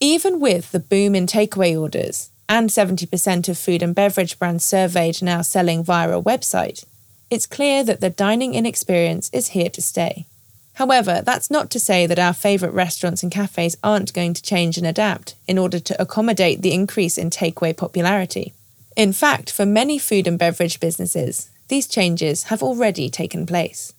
Even 0.00 0.40
with 0.40 0.72
the 0.72 0.80
boom 0.80 1.14
in 1.14 1.26
takeaway 1.26 1.78
orders 1.78 2.30
and 2.50 2.68
70% 2.68 3.48
of 3.48 3.56
food 3.56 3.80
and 3.80 3.94
beverage 3.94 4.36
brands 4.36 4.64
surveyed 4.64 5.22
now 5.22 5.40
selling 5.40 5.84
via 5.84 6.18
a 6.18 6.22
website, 6.22 6.84
it's 7.30 7.46
clear 7.46 7.84
that 7.84 8.00
the 8.00 8.10
dining 8.10 8.54
in 8.54 8.66
experience 8.66 9.30
is 9.32 9.50
here 9.50 9.70
to 9.70 9.80
stay. 9.80 10.26
However, 10.74 11.22
that's 11.24 11.50
not 11.50 11.70
to 11.70 11.78
say 11.78 12.06
that 12.06 12.18
our 12.18 12.32
favourite 12.32 12.74
restaurants 12.74 13.22
and 13.22 13.30
cafes 13.30 13.76
aren't 13.84 14.12
going 14.12 14.34
to 14.34 14.42
change 14.42 14.76
and 14.76 14.86
adapt 14.86 15.36
in 15.46 15.58
order 15.58 15.78
to 15.78 16.02
accommodate 16.02 16.60
the 16.60 16.72
increase 16.72 17.16
in 17.16 17.30
takeaway 17.30 17.76
popularity. 17.76 18.52
In 18.96 19.12
fact, 19.12 19.52
for 19.52 19.64
many 19.64 19.98
food 19.98 20.26
and 20.26 20.38
beverage 20.38 20.80
businesses, 20.80 21.50
these 21.68 21.86
changes 21.86 22.44
have 22.44 22.64
already 22.64 23.08
taken 23.08 23.46
place. 23.46 23.92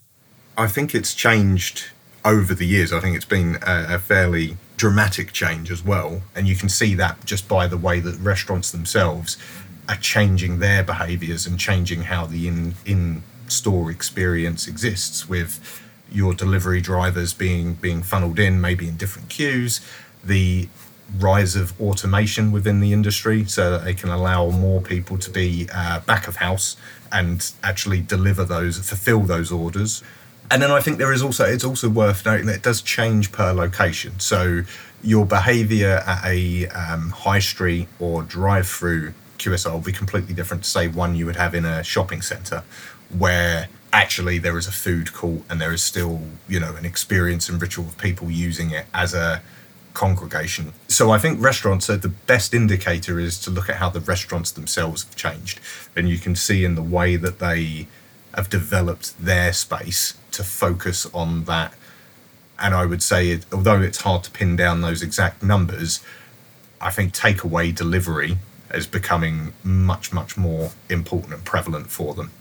I 0.58 0.68
think 0.68 0.94
it's 0.94 1.16
changed 1.16 1.86
over 2.26 2.54
the 2.54 2.66
years. 2.66 2.92
I 2.92 3.00
think 3.00 3.16
it's 3.16 3.24
been 3.24 3.56
a, 3.66 3.96
a, 3.96 4.00
fairly 4.00 4.58
dramatic 4.82 5.32
change 5.32 5.70
as 5.70 5.86
well. 5.86 6.24
And 6.36 6.48
you 6.48 6.56
can 6.56 6.68
see 6.68 6.96
that 6.96 7.24
just 7.24 7.48
by 7.48 7.68
the 7.68 7.78
way 7.78 8.00
that 8.00 8.16
restaurants 8.18 8.72
themselves 8.72 9.38
are 9.88 9.96
changing 9.98 10.58
their 10.58 10.84
behaviors 10.84 11.46
and 11.46 11.60
changing 11.60 12.02
how 12.02 12.26
the 12.26 12.48
in, 12.48 12.74
in 12.84 13.22
store 13.48 13.92
experience 13.92 14.68
exists 14.68 15.30
with 15.30 15.84
your 16.12 16.34
delivery 16.34 16.82
drivers 16.82 17.32
being 17.32 17.76
being 17.76 18.02
funneled 18.02 18.40
in 18.40 18.60
maybe 18.60 18.88
in 18.88 18.98
different 18.98 19.30
queues 19.30 19.82
the 20.24 20.68
rise 21.20 21.56
of 21.56 21.80
automation 21.80 22.52
within 22.52 22.80
the 22.80 22.92
industry 22.92 23.46
so 23.46 23.70
that 23.70 23.84
they 23.86 23.94
can 23.94 24.10
allow 24.10 24.50
more 24.50 24.82
people 24.82 25.16
to 25.16 25.30
be 25.30 25.70
uh, 25.72 26.00
back 26.00 26.28
of 26.28 26.38
house 26.38 26.76
and 27.12 27.52
actually 27.64 28.02
deliver 28.02 28.44
those 28.44 28.80
fulfill 28.80 29.22
those 29.22 29.52
orders 29.52 30.02
and 30.52 30.62
then 30.62 30.70
I 30.70 30.82
think 30.82 30.98
there 30.98 31.14
is 31.14 31.24
also 31.24 31.46
it's 31.46 31.64
also 31.64 31.90
worth 31.90 32.26
noting 32.26 32.46
that 32.48 32.58
it 32.58 32.62
does 32.62 32.82
change 32.82 33.32
per 33.32 33.54
location. 33.54 34.20
So 34.20 34.64
your 35.02 35.26
behaviour 35.26 36.04
at 36.06 36.26
a 36.26 36.68
um, 36.68 37.10
high 37.12 37.40
street 37.40 37.88
or 38.00 38.22
drive-through 38.22 39.14
QSR 39.40 39.72
will 39.72 39.80
be 39.80 39.94
completely 39.94 40.36
different 40.36 40.64
to 40.64 40.70
say 40.70 40.88
one 40.88 41.16
you 41.16 41.26
would 41.26 41.38
have 41.38 41.56
in 41.56 41.66
a 41.66 41.84
shopping 41.84 42.22
centre, 42.22 42.64
where 43.18 43.70
actually 43.94 44.38
there 44.38 44.58
is 44.58 44.68
a 44.68 44.72
food 44.72 45.14
court 45.14 45.42
and 45.50 45.60
there 45.60 45.74
is 45.74 45.82
still 45.82 46.22
you 46.50 46.60
know 46.60 46.76
an 46.76 46.86
experience 46.86 47.48
and 47.48 47.62
ritual 47.62 47.86
of 47.86 47.98
people 47.98 48.30
using 48.30 48.72
it 48.72 48.86
as 48.94 49.14
a 49.14 49.42
congregation. 49.94 50.74
So 50.90 51.12
I 51.12 51.18
think 51.18 51.42
restaurants 51.42 51.90
are 51.90 51.98
the 51.98 52.10
best 52.10 52.54
indicator 52.54 53.20
is 53.20 53.40
to 53.42 53.50
look 53.50 53.70
at 53.70 53.78
how 53.78 53.90
the 53.90 54.00
restaurants 54.02 54.52
themselves 54.52 55.04
have 55.06 55.16
changed, 55.16 55.62
and 55.96 56.10
you 56.10 56.18
can 56.18 56.36
see 56.36 56.66
in 56.66 56.76
the 56.76 56.84
way 56.84 57.16
that 57.16 57.40
they 57.40 57.88
have 58.36 58.50
developed 58.50 59.18
their 59.24 59.54
space 59.54 60.16
to 60.32 60.44
focus 60.44 61.08
on 61.14 61.46
that. 61.46 61.74
And 62.60 62.74
I 62.74 62.86
would 62.86 63.02
say, 63.02 63.30
it, 63.32 63.46
although 63.52 63.82
it's 63.82 64.02
hard 64.02 64.24
to 64.24 64.32
pin 64.32 64.56
down 64.56 64.82
those 64.82 65.02
exact 65.02 65.44
numbers, 65.44 66.00
I 66.80 66.92
think 66.92 67.14
takeaway 67.14 67.74
delivery 67.74 68.38
is 68.74 68.88
becoming 68.88 69.54
much, 69.64 70.14
much 70.14 70.38
more 70.38 70.72
important 70.90 71.34
and 71.34 71.44
prevalent 71.44 71.90
for 71.90 72.14
them. 72.14 72.32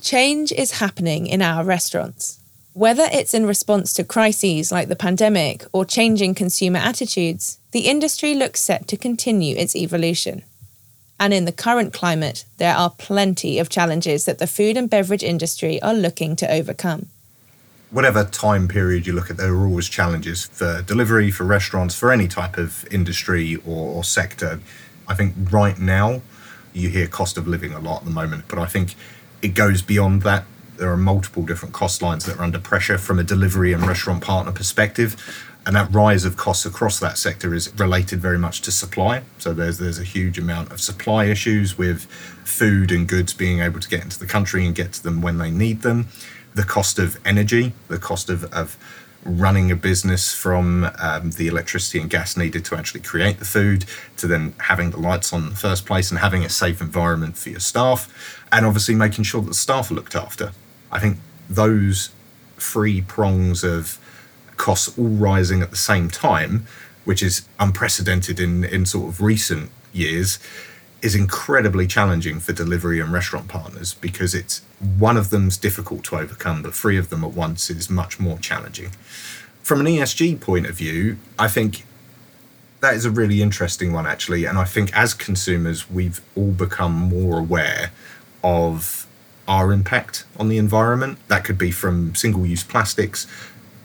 Change 0.00 0.50
is 0.52 0.80
happening 0.80 1.26
in 1.26 1.40
our 1.40 1.64
restaurants. 1.64 2.40
Whether 2.74 3.06
it's 3.12 3.34
in 3.34 3.46
response 3.46 3.92
to 3.94 4.04
crises 4.04 4.72
like 4.72 4.88
the 4.88 4.96
pandemic 4.96 5.64
or 5.72 5.84
changing 5.84 6.34
consumer 6.34 6.78
attitudes, 6.78 7.58
the 7.70 7.80
industry 7.80 8.34
looks 8.34 8.60
set 8.60 8.88
to 8.88 8.96
continue 8.96 9.54
its 9.56 9.76
evolution. 9.76 10.42
And 11.22 11.32
in 11.32 11.44
the 11.44 11.52
current 11.52 11.92
climate, 11.92 12.44
there 12.56 12.74
are 12.74 12.90
plenty 12.90 13.60
of 13.60 13.68
challenges 13.68 14.24
that 14.24 14.40
the 14.40 14.48
food 14.48 14.76
and 14.76 14.90
beverage 14.90 15.22
industry 15.22 15.80
are 15.80 15.94
looking 15.94 16.34
to 16.34 16.50
overcome. 16.50 17.06
Whatever 17.92 18.24
time 18.24 18.66
period 18.66 19.06
you 19.06 19.12
look 19.12 19.30
at, 19.30 19.36
there 19.36 19.54
are 19.54 19.64
always 19.64 19.88
challenges 19.88 20.46
for 20.46 20.82
delivery, 20.82 21.30
for 21.30 21.44
restaurants, 21.44 21.94
for 21.94 22.10
any 22.10 22.26
type 22.26 22.58
of 22.58 22.84
industry 22.90 23.54
or, 23.64 23.94
or 23.94 24.02
sector. 24.02 24.58
I 25.06 25.14
think 25.14 25.34
right 25.52 25.78
now, 25.78 26.22
you 26.72 26.88
hear 26.88 27.06
cost 27.06 27.38
of 27.38 27.46
living 27.46 27.72
a 27.72 27.78
lot 27.78 27.98
at 27.98 28.04
the 28.06 28.10
moment, 28.10 28.46
but 28.48 28.58
I 28.58 28.66
think 28.66 28.96
it 29.42 29.54
goes 29.54 29.80
beyond 29.80 30.22
that. 30.22 30.42
There 30.76 30.90
are 30.90 30.96
multiple 30.96 31.44
different 31.44 31.72
cost 31.72 32.02
lines 32.02 32.24
that 32.24 32.38
are 32.38 32.42
under 32.42 32.58
pressure 32.58 32.98
from 32.98 33.20
a 33.20 33.22
delivery 33.22 33.72
and 33.72 33.86
restaurant 33.86 34.24
partner 34.24 34.50
perspective 34.50 35.14
and 35.64 35.76
that 35.76 35.92
rise 35.92 36.24
of 36.24 36.36
costs 36.36 36.66
across 36.66 36.98
that 36.98 37.16
sector 37.16 37.54
is 37.54 37.72
related 37.78 38.20
very 38.20 38.38
much 38.38 38.62
to 38.62 38.72
supply. 38.72 39.22
So 39.38 39.52
there's 39.52 39.78
there's 39.78 39.98
a 39.98 40.04
huge 40.04 40.38
amount 40.38 40.72
of 40.72 40.80
supply 40.80 41.26
issues 41.26 41.78
with 41.78 42.04
food 42.44 42.90
and 42.90 43.08
goods 43.08 43.32
being 43.32 43.60
able 43.60 43.80
to 43.80 43.88
get 43.88 44.02
into 44.02 44.18
the 44.18 44.26
country 44.26 44.66
and 44.66 44.74
get 44.74 44.92
to 44.94 45.02
them 45.02 45.22
when 45.22 45.38
they 45.38 45.50
need 45.50 45.82
them. 45.82 46.08
The 46.54 46.64
cost 46.64 46.98
of 46.98 47.18
energy, 47.24 47.72
the 47.88 47.98
cost 47.98 48.28
of, 48.28 48.44
of 48.52 48.76
running 49.24 49.70
a 49.70 49.76
business 49.76 50.34
from 50.34 50.90
um, 50.98 51.30
the 51.30 51.46
electricity 51.46 52.00
and 52.00 52.10
gas 52.10 52.36
needed 52.36 52.64
to 52.64 52.76
actually 52.76 53.00
create 53.00 53.38
the 53.38 53.44
food 53.44 53.84
to 54.16 54.26
then 54.26 54.54
having 54.58 54.90
the 54.90 54.98
lights 54.98 55.32
on 55.32 55.44
in 55.44 55.50
the 55.50 55.56
first 55.56 55.86
place 55.86 56.10
and 56.10 56.18
having 56.18 56.44
a 56.44 56.48
safe 56.48 56.80
environment 56.80 57.38
for 57.38 57.50
your 57.50 57.60
staff 57.60 58.44
and 58.50 58.66
obviously 58.66 58.94
making 58.94 59.22
sure 59.22 59.40
that 59.40 59.48
the 59.48 59.54
staff 59.54 59.90
are 59.90 59.94
looked 59.94 60.16
after. 60.16 60.52
I 60.90 60.98
think 60.98 61.18
those 61.48 62.10
three 62.58 63.00
prongs 63.00 63.62
of 63.62 63.98
costs 64.56 64.96
all 64.98 65.08
rising 65.08 65.62
at 65.62 65.70
the 65.70 65.76
same 65.76 66.08
time, 66.08 66.66
which 67.04 67.22
is 67.22 67.48
unprecedented 67.58 68.38
in, 68.38 68.64
in 68.64 68.86
sort 68.86 69.08
of 69.08 69.20
recent 69.20 69.70
years, 69.92 70.38
is 71.02 71.14
incredibly 71.14 71.86
challenging 71.86 72.38
for 72.38 72.52
delivery 72.52 73.00
and 73.00 73.12
restaurant 73.12 73.48
partners 73.48 73.94
because 73.94 74.34
it's 74.34 74.62
one 74.98 75.16
of 75.16 75.30
them's 75.30 75.56
difficult 75.56 76.04
to 76.04 76.16
overcome, 76.16 76.62
but 76.62 76.74
three 76.74 76.96
of 76.96 77.10
them 77.10 77.24
at 77.24 77.32
once 77.32 77.70
is 77.70 77.90
much 77.90 78.20
more 78.20 78.38
challenging. 78.38 78.90
From 79.62 79.80
an 79.80 79.86
ESG 79.86 80.40
point 80.40 80.66
of 80.66 80.76
view, 80.76 81.18
I 81.38 81.48
think 81.48 81.84
that 82.80 82.94
is 82.94 83.04
a 83.04 83.10
really 83.10 83.42
interesting 83.42 83.92
one 83.92 84.06
actually, 84.06 84.44
and 84.44 84.58
I 84.58 84.64
think 84.64 84.96
as 84.96 85.12
consumers 85.12 85.90
we've 85.90 86.20
all 86.36 86.52
become 86.52 86.92
more 86.92 87.38
aware 87.38 87.90
of 88.44 89.06
our 89.48 89.72
impact 89.72 90.24
on 90.38 90.48
the 90.48 90.58
environment. 90.58 91.18
That 91.28 91.44
could 91.44 91.58
be 91.58 91.70
from 91.70 92.14
single-use 92.14 92.64
plastics 92.64 93.26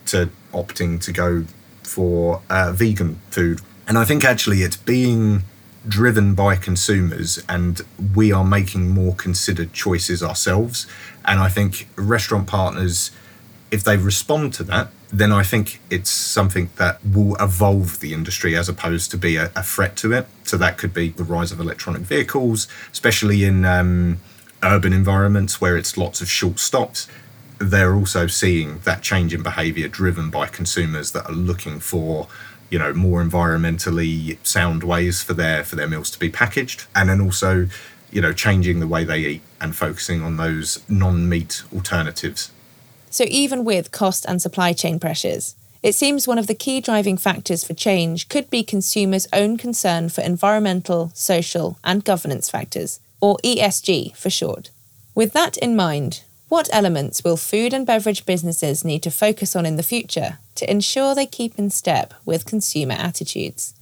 to 0.08 0.30
opting 0.54 1.02
to 1.02 1.12
go 1.12 1.46
for 1.84 2.42
uh, 2.50 2.72
vegan 2.74 3.20
food. 3.30 3.62
And 3.88 3.98
I 3.98 4.06
think 4.06 4.24
actually 4.24 4.64
it's 4.64 4.78
being 4.78 5.44
driven 5.88 6.36
by 6.36 6.56
consumers 6.56 7.42
and 7.48 7.82
we 8.14 8.32
are 8.32 8.44
making 8.44 8.90
more 8.90 9.16
considered 9.16 9.72
choices 9.72 10.22
ourselves. 10.22 10.86
And 11.24 11.40
I 11.40 11.48
think 11.48 11.88
restaurant 11.96 12.48
partners, 12.48 13.12
if 13.72 13.84
they 13.84 13.96
respond 13.96 14.54
to 14.56 14.64
that, 14.66 14.90
then 15.10 15.32
I 15.32 15.44
think 15.44 15.80
it's 15.90 16.10
something 16.10 16.70
that 16.76 17.00
will 17.06 17.36
evolve 17.38 18.02
the 18.02 18.14
industry 18.14 18.58
as 18.58 18.68
opposed 18.68 19.10
to 19.12 19.18
be 19.18 19.38
a, 19.38 19.52
a 19.56 19.64
threat 19.64 19.96
to 19.98 20.12
it. 20.12 20.28
So 20.44 20.58
that 20.58 20.78
could 20.78 20.94
be 20.94 21.10
the 21.10 21.24
rise 21.24 21.54
of 21.54 21.62
electronic 21.62 22.02
vehicles, 22.02 22.68
especially 22.92 23.46
in 23.46 23.64
um, 23.64 24.20
urban 24.62 24.92
environments 24.92 25.62
where 25.62 25.78
it's 25.78 25.96
lots 25.98 26.20
of 26.20 26.30
short 26.30 26.60
stops 26.60 27.08
they're 27.60 27.96
also 27.96 28.28
seeing 28.28 28.80
that 28.80 29.02
change 29.02 29.34
in 29.34 29.42
behavior 29.42 29.88
driven 29.88 30.30
by 30.30 30.48
consumers 30.48 31.12
that 31.12 31.26
are 31.26 31.34
looking 31.34 31.80
for 31.80 32.28
you 32.70 32.78
know 32.78 32.94
more 32.94 33.24
environmentally 33.24 34.38
sound 34.46 34.84
ways 34.84 35.22
for 35.22 35.34
their 35.34 35.64
for 35.64 35.76
their 35.76 35.88
meals 35.88 36.10
to 36.12 36.20
be 36.20 36.30
packaged 36.30 36.86
and 36.96 37.10
then 37.10 37.22
also 37.22 37.68
you 38.12 38.22
know 38.22 38.34
changing 38.34 38.80
the 38.80 38.88
way 38.88 39.04
they 39.04 39.20
eat 39.20 39.42
and 39.60 39.76
focusing 39.76 40.22
on 40.22 40.38
those 40.38 40.84
non-meat 40.90 41.64
alternatives 41.74 42.52
so 43.10 43.24
even 43.28 43.64
with 43.64 43.92
cost 43.92 44.26
and 44.26 44.42
supply 44.42 44.74
chain 44.74 45.00
pressures 45.00 45.56
it 45.84 45.96
seems 45.96 46.28
one 46.28 46.40
of 46.40 46.48
the 46.48 46.56
key 46.56 46.82
driving 46.82 47.18
factors 47.18 47.64
for 47.64 47.74
change 47.74 48.30
could 48.30 48.50
be 48.50 48.64
consumers' 48.64 49.28
own 49.32 49.58
concern 49.58 50.10
for 50.10 50.22
environmental, 50.22 51.12
social, 51.14 51.78
and 51.84 52.04
governance 52.04 52.50
factors, 52.50 53.00
or 53.22 53.38
ESG 53.44 54.16
for 54.16 54.30
short. 54.30 54.72
With 55.14 55.34
that 55.34 55.56
in 55.58 55.76
mind, 55.76 56.24
what 56.50 56.70
elements 56.72 57.24
will 57.24 57.38
food 57.38 57.74
and 57.74 57.86
beverage 57.86 58.26
businesses 58.26 58.86
need 58.86 59.04
to 59.04 59.12
focus 59.12 59.56
on 59.56 59.66
in 59.66 59.76
the 59.76 59.84
future 59.84 60.40
to 60.56 60.70
ensure 60.70 61.14
they 61.14 61.26
keep 61.26 61.58
in 61.60 61.70
step 61.70 62.14
with 62.26 62.46
consumer 62.46 62.96
attitudes? 62.98 63.74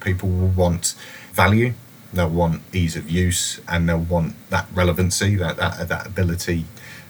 People 0.00 0.30
will 0.30 0.48
want 0.48 0.94
value, 1.32 1.74
they'll 2.12 2.28
want 2.28 2.62
ease 2.72 2.96
of 2.96 3.10
use, 3.10 3.60
and 3.68 3.88
they'll 3.88 3.98
want 3.98 4.34
that 4.50 4.66
relevancy, 4.72 5.36
that, 5.36 5.56
that, 5.58 5.88
that 5.88 6.06
ability 6.06 6.64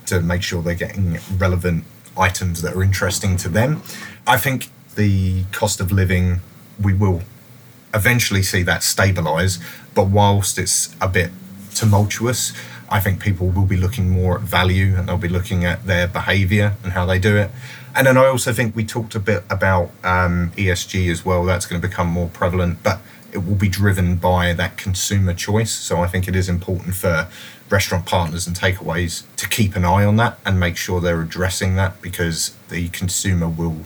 to 0.07 0.21
make 0.21 0.42
sure 0.42 0.62
they're 0.62 0.75
getting 0.75 1.19
relevant 1.37 1.85
items 2.16 2.62
that 2.62 2.75
are 2.75 2.83
interesting 2.83 3.37
to 3.37 3.49
them. 3.49 3.83
I 4.27 4.37
think 4.38 4.71
the 4.97 5.45
cost 5.53 5.81
of 5.81 5.92
living, 5.92 6.40
we 6.81 6.95
will 6.95 7.23
eventually 7.95 8.42
see 8.42 8.62
that 8.62 8.83
stabilize, 8.83 9.59
but 9.95 10.09
whilst 10.09 10.59
it's 10.59 10.95
a 11.01 11.09
bit 11.09 11.31
tumultuous, 11.75 12.53
I 12.88 13.01
think 13.01 13.20
people 13.20 13.49
will 13.49 13.64
be 13.64 13.77
looking 13.77 14.11
more 14.11 14.37
at 14.37 14.42
value 14.42 14.94
and 14.96 15.09
they'll 15.09 15.16
be 15.16 15.29
looking 15.29 15.64
at 15.64 15.87
their 15.87 16.07
behavior 16.07 16.75
and 16.83 16.92
how 16.92 17.07
they 17.07 17.18
do 17.18 17.37
it. 17.37 17.51
And 17.94 18.07
then 18.07 18.16
I 18.16 18.27
also 18.27 18.53
think 18.53 18.77
we 18.77 18.85
talked 18.85 19.14
a 19.14 19.20
bit 19.20 19.44
about 19.49 19.90
um, 20.05 20.53
ESG 20.57 21.11
as 21.11 21.25
well. 21.25 21.44
That's 21.44 21.66
going 21.66 21.81
to 21.81 21.88
become 21.88 22.09
more 22.09 22.29
prevalent, 22.29 22.83
but 22.83 23.01
it 23.33 23.38
will 23.38 23.55
be 23.55 23.68
driven 23.68 24.16
by 24.16 24.53
that 24.53 24.77
consumer 24.77 25.35
choice. 25.35 25.72
So 25.72 26.01
I 26.03 26.07
think 26.07 26.29
it 26.29 26.37
is 26.37 26.49
important 26.49 26.94
for 26.94 27.29
restaurant 27.68 28.07
partners 28.07 28.46
and 28.46 28.57
takeaways 28.57 29.25
to 29.37 29.49
keep 29.49 29.75
an 29.77 29.85
eye 29.85 30.05
on 30.05 30.16
that 30.16 30.38
and 30.44 30.61
make 30.61 30.77
sure 30.77 31.01
they're 31.01 31.20
addressing 31.20 31.75
that 31.77 32.01
because 32.01 32.55
the 32.68 32.88
consumer 32.90 33.49
will 33.49 33.79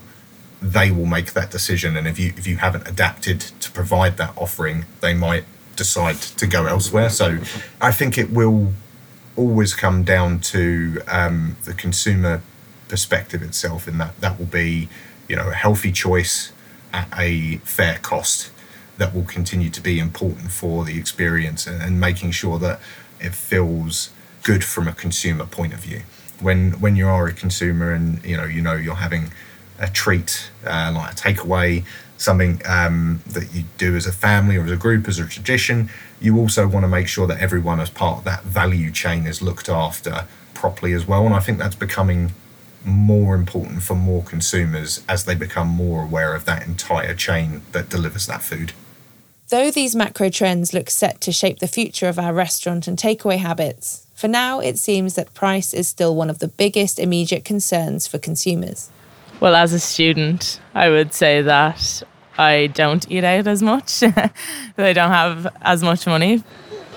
they 0.63 0.91
will 0.91 1.07
make 1.07 1.33
that 1.33 1.51
decision 1.51 1.97
and 1.97 2.07
if 2.07 2.19
you 2.19 2.35
if 2.37 2.47
you 2.47 2.59
haven't 2.59 2.87
adapted 2.87 3.41
to 3.41 3.71
provide 3.71 4.19
that 4.19 4.31
offering 4.37 4.85
they 5.01 5.15
might 5.15 5.45
decide 5.77 6.17
to 6.17 6.47
go 6.47 6.67
elsewhere 6.67 7.09
so 7.09 7.39
i 7.81 7.91
think 7.91 8.19
it 8.19 8.31
will 8.31 8.71
always 9.41 9.75
come 9.75 10.05
down 10.05 10.39
to 10.39 11.01
um, 11.09 11.57
the 11.65 11.73
consumer 11.73 12.43
perspective 12.89 13.43
itself 13.43 13.87
and 13.89 14.01
that 14.01 14.21
that 14.21 14.39
will 14.39 14.53
be 14.65 14.89
you 15.29 15.37
know 15.37 15.49
a 15.49 15.55
healthy 15.55 15.93
choice 15.93 16.53
at 16.93 17.09
a 17.17 17.57
fair 17.59 17.99
cost 18.03 18.51
that 18.99 19.15
will 19.15 19.25
continue 19.25 19.71
to 19.71 19.81
be 19.81 19.99
important 19.99 20.51
for 20.51 20.85
the 20.85 20.99
experience 20.99 21.67
and, 21.67 21.81
and 21.83 21.99
making 21.99 22.31
sure 22.33 22.59
that 22.59 22.79
it 23.21 23.35
feels 23.35 24.11
good 24.43 24.63
from 24.63 24.87
a 24.89 24.93
consumer 24.93 25.47
point 25.47 25.73
of 25.73 25.81
view. 25.81 26.03
When 26.41 26.73
when 26.81 26.97
you 26.97 27.09
are 27.09 27.27
a 27.27 27.33
consumer 27.33 27.93
and 27.93 28.23
you 28.25 28.37
know 28.37 28.45
you 28.45 28.61
know 28.61 28.75
you're 28.75 29.03
having 29.09 29.33
a 29.79 29.89
treat 29.89 30.51
uh, 30.67 30.93
like 30.95 31.13
a 31.13 31.15
takeaway, 31.15 31.85
something 32.21 32.61
um, 32.67 33.23
that 33.27 33.53
you 33.55 33.65
do 33.79 33.97
as 33.97 34.07
a 34.07 34.13
family 34.13 34.57
or 34.57 34.65
as 34.65 34.71
a 34.71 34.77
group 34.77 35.09
as 35.09 35.19
a 35.19 35.27
tradition, 35.27 35.89
you 36.21 36.39
also 36.39 36.69
want 36.69 36.85
to 36.85 36.89
make 36.89 37.09
sure 37.09 37.27
that 37.27 37.41
everyone 37.41 37.81
as 37.81 37.89
part 37.89 38.19
of 38.19 38.25
that 38.25 38.43
value 38.45 38.93
chain 38.93 39.27
is 39.27 39.41
looked 39.41 39.69
after 39.69 40.27
properly 40.53 40.93
as 40.93 41.09
well. 41.09 41.25
And 41.25 41.35
I 41.35 41.41
think 41.41 41.59
that's 41.59 41.75
becoming 41.75 42.33
more 42.85 43.35
important 43.35 43.83
for 43.83 43.95
more 43.95 44.23
consumers 44.23 45.03
as 45.09 45.25
they 45.25 45.35
become 45.35 45.69
more 45.69 46.03
aware 46.03 46.35
of 46.35 46.45
that 46.45 46.67
entire 46.67 47.15
chain 47.15 47.63
that 47.73 47.89
delivers 47.89 48.27
that 48.27 48.43
food. 48.43 48.73
Though 49.49 49.71
these 49.71 49.97
macro 49.97 50.29
trends 50.29 50.75
look 50.75 50.91
set 50.91 51.21
to 51.23 51.33
shape 51.33 51.59
the 51.59 51.67
future 51.67 52.09
of 52.09 52.19
our 52.19 52.35
restaurant 52.35 52.87
and 52.87 52.99
takeaway 52.99 53.39
habits, 53.39 54.07
for 54.15 54.29
now 54.29 54.61
it 54.61 54.79
seems 54.79 55.15
that 55.15 55.33
price 55.33 55.73
is 55.73 55.89
still 55.89 56.15
one 56.15 56.31
of 56.31 56.39
the 56.39 56.49
biggest 56.49 56.99
immediate 56.99 57.45
concerns 57.45 58.07
for 58.07 58.19
consumers. 58.19 58.91
Well, 59.41 59.57
as 59.57 59.73
a 59.73 59.81
student, 59.81 60.61
I 60.75 60.91
would 60.91 61.15
say 61.15 61.41
that 61.41 62.03
I 62.37 62.67
don't 62.67 63.11
eat 63.11 63.25
out 63.25 63.47
as 63.47 63.63
much, 63.63 64.03
I 64.79 64.93
don't 64.93 65.11
have 65.11 65.47
as 65.63 65.83
much 65.83 66.07
money. 66.07 66.45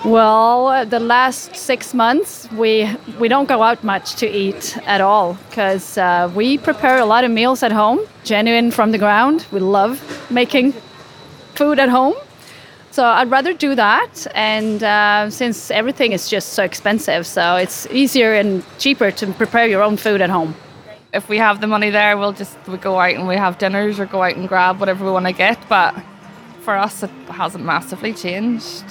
Well, 0.04 0.84
the 0.84 1.00
last 1.00 1.56
six 1.56 1.94
months, 1.94 2.46
we 2.52 2.94
we 3.18 3.28
don't 3.28 3.48
go 3.48 3.62
out 3.62 3.82
much 3.82 4.16
to 4.16 4.26
eat 4.28 4.76
at 4.84 5.00
all 5.00 5.38
because 5.48 5.96
uh, 5.96 6.30
we 6.34 6.58
prepare 6.58 6.98
a 6.98 7.06
lot 7.06 7.24
of 7.24 7.30
meals 7.30 7.62
at 7.62 7.72
home, 7.72 8.00
genuine 8.24 8.70
from 8.70 8.92
the 8.92 8.98
ground. 8.98 9.46
We 9.50 9.60
love 9.60 9.98
making 10.30 10.74
food 11.54 11.78
at 11.78 11.88
home, 11.88 12.14
so 12.90 13.06
I'd 13.06 13.30
rather 13.30 13.54
do 13.54 13.74
that. 13.74 14.26
And 14.34 14.82
uh, 14.82 15.30
since 15.30 15.70
everything 15.70 16.12
is 16.12 16.28
just 16.28 16.52
so 16.52 16.62
expensive, 16.62 17.26
so 17.26 17.56
it's 17.56 17.86
easier 17.86 18.34
and 18.34 18.62
cheaper 18.78 19.10
to 19.12 19.26
prepare 19.32 19.66
your 19.66 19.82
own 19.82 19.96
food 19.96 20.20
at 20.20 20.28
home. 20.28 20.54
If 21.14 21.28
we 21.28 21.38
have 21.38 21.60
the 21.60 21.68
money 21.68 21.90
there, 21.90 22.18
we'll 22.18 22.32
just 22.32 22.58
we 22.66 22.76
go 22.76 22.98
out 22.98 23.14
and 23.14 23.28
we 23.28 23.36
have 23.36 23.56
dinners 23.58 24.00
or 24.00 24.06
go 24.06 24.24
out 24.24 24.34
and 24.34 24.48
grab 24.48 24.80
whatever 24.80 25.04
we 25.04 25.12
want 25.12 25.26
to 25.26 25.32
get. 25.32 25.58
But 25.68 25.94
for 26.62 26.74
us, 26.74 27.04
it 27.04 27.10
hasn't 27.28 27.64
massively 27.64 28.12
changed. 28.12 28.84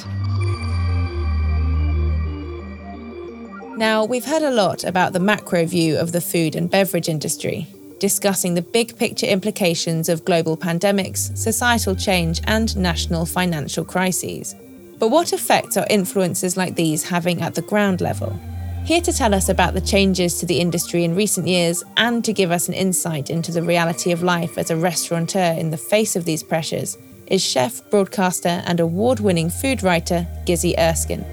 Now, 3.76 4.06
we've 4.06 4.24
heard 4.24 4.42
a 4.42 4.52
lot 4.52 4.86
about 4.86 5.12
the 5.12 5.20
macro 5.20 5.66
view 5.66 5.98
of 5.98 6.14
the 6.14 6.22
food 6.22 6.56
and 6.56 6.70
beverage 6.70 7.10
industry, 7.10 7.68
discussing 8.00 8.54
the 8.54 8.62
big 8.62 8.98
picture 8.98 9.26
implications 9.26 10.08
of 10.08 10.24
global 10.24 10.56
pandemics, 10.56 11.36
societal 11.38 11.94
change, 11.94 12.40
and 12.46 12.78
national 12.78 13.26
financial 13.26 13.84
crises. 13.84 14.56
But 14.98 15.10
what 15.10 15.34
effects 15.34 15.76
are 15.76 15.88
influences 15.90 16.56
like 16.56 16.76
these 16.76 17.10
having 17.10 17.42
at 17.42 17.56
the 17.56 17.64
ground 17.64 18.00
level? 18.00 18.40
Here 18.86 19.02
to 19.02 19.14
tell 19.14 19.34
us 19.34 19.48
about 19.48 19.74
the 19.74 19.82
changes 19.82 20.40
to 20.40 20.46
the 20.46 20.60
industry 20.60 21.06
in 21.06 21.16
recent 21.16 21.48
years 21.48 21.84
and 21.96 22.24
to 22.26 22.34
give 22.34 22.52
us 22.52 22.68
an 22.68 22.74
insight 22.74 23.30
into 23.30 23.52
the 23.52 23.64
reality 23.64 24.12
of 24.12 24.24
life 24.24 24.58
as 24.58 24.70
a 24.70 24.76
restaurateur 24.76 25.54
in 25.58 25.70
the 25.70 25.78
face 25.78 26.18
of 26.18 26.26
these 26.26 26.44
pressures 26.44 26.98
is 27.28 27.42
chef, 27.42 27.90
broadcaster, 27.90 28.62
and 28.66 28.82
award 28.82 29.22
winning 29.22 29.50
food 29.50 29.84
writer 29.84 30.28
Gizzi 30.46 30.78
Erskine 30.78 31.26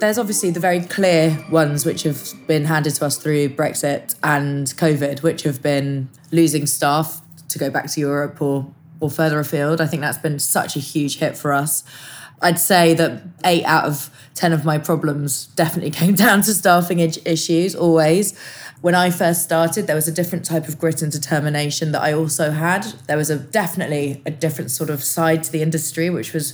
there's 0.00 0.18
obviously 0.18 0.50
the 0.50 0.60
very 0.60 0.80
clear 0.80 1.42
ones 1.50 1.86
which 1.86 2.02
have 2.02 2.34
been 2.46 2.66
handed 2.66 2.94
to 2.94 3.06
us 3.06 3.16
through 3.16 3.48
Brexit 3.50 4.14
and 4.22 4.66
COVID, 4.66 5.22
which 5.22 5.44
have 5.44 5.62
been 5.62 6.10
losing 6.30 6.66
staff 6.66 7.22
to 7.48 7.58
go 7.58 7.70
back 7.70 7.90
to 7.92 8.00
Europe 8.00 8.42
or 8.42 8.66
or 9.00 9.10
further 9.10 9.38
afield. 9.38 9.80
I 9.80 9.86
think 9.86 10.02
that's 10.02 10.18
been 10.18 10.38
such 10.38 10.76
a 10.76 10.78
huge 10.78 11.18
hit 11.18 11.36
for 11.36 11.52
us. 11.52 11.84
I'd 12.44 12.60
say 12.60 12.92
that 12.94 13.22
eight 13.42 13.64
out 13.64 13.86
of 13.86 14.10
10 14.34 14.52
of 14.52 14.66
my 14.66 14.76
problems 14.78 15.46
definitely 15.56 15.90
came 16.02 16.14
down 16.14 16.42
to 16.42 16.52
staffing 16.54 17.00
issues, 17.00 17.74
always. 17.74 18.38
When 18.82 18.94
I 18.94 19.08
first 19.08 19.42
started, 19.42 19.86
there 19.86 19.96
was 19.96 20.08
a 20.08 20.12
different 20.12 20.44
type 20.44 20.68
of 20.68 20.78
grit 20.78 21.00
and 21.00 21.10
determination 21.10 21.92
that 21.92 22.02
I 22.02 22.12
also 22.12 22.50
had. 22.50 22.84
There 23.06 23.16
was 23.16 23.30
a 23.30 23.38
definitely 23.38 24.22
a 24.26 24.30
different 24.30 24.70
sort 24.70 24.90
of 24.90 25.02
side 25.02 25.42
to 25.44 25.52
the 25.52 25.62
industry, 25.62 26.10
which 26.10 26.34
was 26.34 26.52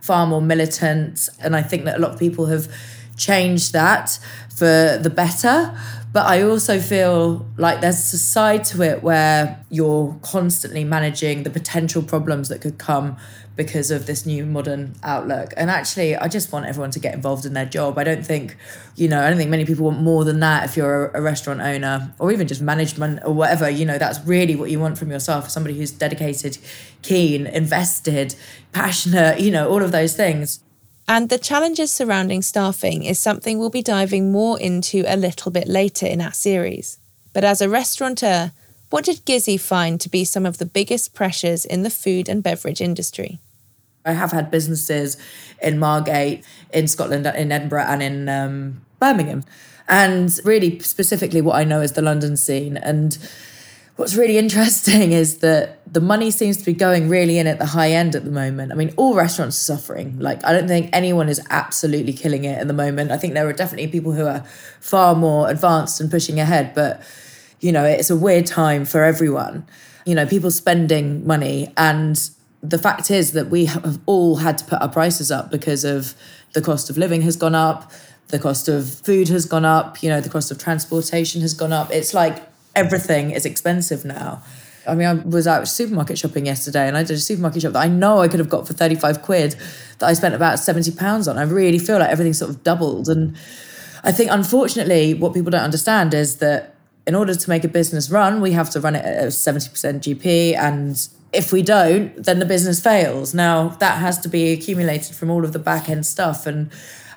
far 0.00 0.24
more 0.28 0.40
militant. 0.40 1.28
And 1.40 1.56
I 1.56 1.62
think 1.62 1.86
that 1.86 1.96
a 1.96 1.98
lot 1.98 2.12
of 2.12 2.20
people 2.20 2.46
have 2.46 2.72
changed 3.16 3.72
that 3.72 4.20
for 4.54 4.96
the 5.02 5.10
better. 5.10 5.76
But 6.12 6.26
I 6.26 6.42
also 6.42 6.78
feel 6.78 7.46
like 7.56 7.80
there's 7.80 8.12
a 8.12 8.18
side 8.18 8.64
to 8.64 8.82
it 8.82 9.02
where 9.02 9.64
you're 9.70 10.16
constantly 10.22 10.84
managing 10.84 11.42
the 11.42 11.50
potential 11.50 12.02
problems 12.02 12.48
that 12.48 12.60
could 12.60 12.78
come 12.78 13.16
because 13.54 13.90
of 13.90 14.06
this 14.06 14.24
new 14.24 14.46
modern 14.46 14.94
outlook. 15.02 15.52
And 15.56 15.70
actually, 15.70 16.16
I 16.16 16.28
just 16.28 16.52
want 16.52 16.66
everyone 16.66 16.90
to 16.92 17.00
get 17.00 17.14
involved 17.14 17.44
in 17.44 17.52
their 17.52 17.66
job. 17.66 17.98
I 17.98 18.04
don't 18.04 18.24
think, 18.24 18.56
you 18.96 19.08
know, 19.08 19.22
I 19.22 19.28
don't 19.28 19.36
think 19.36 19.50
many 19.50 19.64
people 19.64 19.84
want 19.86 20.00
more 20.00 20.24
than 20.24 20.40
that 20.40 20.64
if 20.64 20.76
you're 20.76 21.08
a, 21.08 21.20
restaurant 21.20 21.60
owner 21.60 22.14
or 22.18 22.32
even 22.32 22.48
just 22.48 22.62
management 22.62 23.20
or 23.24 23.32
whatever. 23.32 23.68
You 23.68 23.84
know, 23.84 23.98
that's 23.98 24.20
really 24.26 24.56
what 24.56 24.70
you 24.70 24.80
want 24.80 24.98
from 24.98 25.10
yourself 25.10 25.50
somebody 25.50 25.76
who's 25.76 25.90
dedicated, 25.90 26.58
keen, 27.02 27.46
invested, 27.46 28.34
passionate, 28.72 29.40
you 29.40 29.50
know, 29.50 29.68
all 29.68 29.82
of 29.82 29.92
those 29.92 30.14
things. 30.14 30.60
And 31.08 31.28
the 31.28 31.38
challenges 31.38 31.90
surrounding 31.90 32.42
staffing 32.42 33.04
is 33.04 33.18
something 33.18 33.58
we'll 33.58 33.70
be 33.70 33.82
diving 33.82 34.32
more 34.32 34.58
into 34.58 35.04
a 35.06 35.16
little 35.16 35.50
bit 35.50 35.68
later 35.68 36.06
in 36.06 36.20
our 36.20 36.32
series. 36.32 36.98
But 37.32 37.44
as 37.44 37.60
a 37.60 37.68
restaurateur, 37.68 38.52
what 38.92 39.06
did 39.06 39.24
Gizzi 39.24 39.58
find 39.58 39.98
to 40.02 40.10
be 40.10 40.22
some 40.22 40.44
of 40.44 40.58
the 40.58 40.66
biggest 40.66 41.14
pressures 41.14 41.64
in 41.64 41.82
the 41.82 41.88
food 41.88 42.28
and 42.28 42.42
beverage 42.42 42.82
industry? 42.82 43.38
I 44.04 44.12
have 44.12 44.32
had 44.32 44.50
businesses 44.50 45.16
in 45.62 45.78
Margate, 45.78 46.44
in 46.74 46.86
Scotland, 46.88 47.26
in 47.26 47.50
Edinburgh, 47.50 47.86
and 47.88 48.02
in 48.02 48.28
um, 48.28 48.82
Birmingham. 49.00 49.44
And 49.88 50.38
really, 50.44 50.78
specifically, 50.80 51.40
what 51.40 51.56
I 51.56 51.64
know 51.64 51.80
is 51.80 51.92
the 51.92 52.02
London 52.02 52.36
scene. 52.36 52.76
And 52.76 53.16
what's 53.96 54.14
really 54.14 54.36
interesting 54.36 55.12
is 55.22 55.38
that 55.38 55.80
the 55.90 56.02
money 56.02 56.30
seems 56.30 56.58
to 56.58 56.64
be 56.64 56.74
going 56.74 57.08
really 57.08 57.38
in 57.38 57.46
at 57.46 57.58
the 57.58 57.66
high 57.66 57.92
end 57.92 58.14
at 58.14 58.26
the 58.26 58.30
moment. 58.30 58.72
I 58.72 58.74
mean, 58.74 58.92
all 58.98 59.14
restaurants 59.14 59.56
are 59.56 59.76
suffering. 59.76 60.18
Like, 60.18 60.44
I 60.44 60.52
don't 60.52 60.68
think 60.68 60.90
anyone 60.92 61.30
is 61.30 61.40
absolutely 61.48 62.12
killing 62.12 62.44
it 62.44 62.58
at 62.58 62.68
the 62.68 62.74
moment. 62.74 63.10
I 63.10 63.16
think 63.16 63.32
there 63.32 63.48
are 63.48 63.54
definitely 63.54 63.88
people 63.88 64.12
who 64.12 64.26
are 64.26 64.44
far 64.80 65.14
more 65.14 65.48
advanced 65.48 65.98
and 65.98 66.10
pushing 66.10 66.38
ahead, 66.38 66.74
but 66.74 67.02
you 67.62 67.72
know, 67.72 67.84
it's 67.84 68.10
a 68.10 68.16
weird 68.16 68.44
time 68.44 68.84
for 68.84 69.04
everyone. 69.04 69.64
You 70.04 70.14
know, 70.16 70.26
people 70.26 70.50
spending 70.50 71.26
money. 71.26 71.72
And 71.76 72.20
the 72.60 72.76
fact 72.76 73.10
is 73.10 73.32
that 73.32 73.48
we 73.48 73.66
have 73.66 74.00
all 74.04 74.36
had 74.36 74.58
to 74.58 74.64
put 74.64 74.82
our 74.82 74.88
prices 74.88 75.30
up 75.30 75.50
because 75.50 75.84
of 75.84 76.14
the 76.52 76.60
cost 76.60 76.90
of 76.90 76.98
living 76.98 77.22
has 77.22 77.36
gone 77.36 77.54
up, 77.54 77.90
the 78.28 78.38
cost 78.38 78.68
of 78.68 78.88
food 78.88 79.28
has 79.28 79.46
gone 79.46 79.64
up, 79.64 80.02
you 80.02 80.08
know, 80.08 80.20
the 80.20 80.28
cost 80.28 80.50
of 80.50 80.58
transportation 80.58 81.40
has 81.40 81.54
gone 81.54 81.72
up. 81.72 81.90
It's 81.92 82.12
like 82.12 82.42
everything 82.74 83.30
is 83.30 83.46
expensive 83.46 84.04
now. 84.04 84.42
I 84.86 84.96
mean, 84.96 85.06
I 85.06 85.14
was 85.14 85.46
out 85.46 85.68
supermarket 85.68 86.18
shopping 86.18 86.46
yesterday 86.46 86.88
and 86.88 86.96
I 86.96 87.04
did 87.04 87.16
a 87.16 87.20
supermarket 87.20 87.62
shop 87.62 87.74
that 87.74 87.84
I 87.84 87.88
know 87.88 88.18
I 88.18 88.26
could 88.26 88.40
have 88.40 88.48
got 88.48 88.66
for 88.66 88.72
35 88.72 89.22
quid 89.22 89.54
that 90.00 90.08
I 90.08 90.12
spent 90.14 90.34
about 90.34 90.58
70 90.58 90.90
pounds 90.92 91.28
on. 91.28 91.38
I 91.38 91.42
really 91.42 91.78
feel 91.78 92.00
like 92.00 92.10
everything 92.10 92.32
sort 92.32 92.50
of 92.50 92.64
doubled. 92.64 93.08
And 93.08 93.36
I 94.02 94.10
think, 94.10 94.32
unfortunately, 94.32 95.14
what 95.14 95.32
people 95.32 95.52
don't 95.52 95.62
understand 95.62 96.12
is 96.12 96.38
that 96.38 96.74
in 97.06 97.14
order 97.14 97.34
to 97.34 97.50
make 97.50 97.64
a 97.64 97.68
business 97.68 98.10
run, 98.10 98.40
we 98.40 98.52
have 98.52 98.70
to 98.70 98.80
run 98.80 98.94
it 98.94 99.04
at 99.04 99.24
a 99.24 99.28
70% 99.28 99.70
GP 100.00 100.56
and 100.56 101.08
if 101.32 101.50
we 101.50 101.62
don't, 101.62 102.14
then 102.22 102.38
the 102.38 102.44
business 102.44 102.80
fails. 102.80 103.32
Now, 103.32 103.68
that 103.68 103.98
has 103.98 104.18
to 104.20 104.28
be 104.28 104.52
accumulated 104.52 105.16
from 105.16 105.30
all 105.30 105.44
of 105.44 105.52
the 105.52 105.58
back 105.58 105.88
end 105.88 106.04
stuff. 106.04 106.46
And 106.46 106.70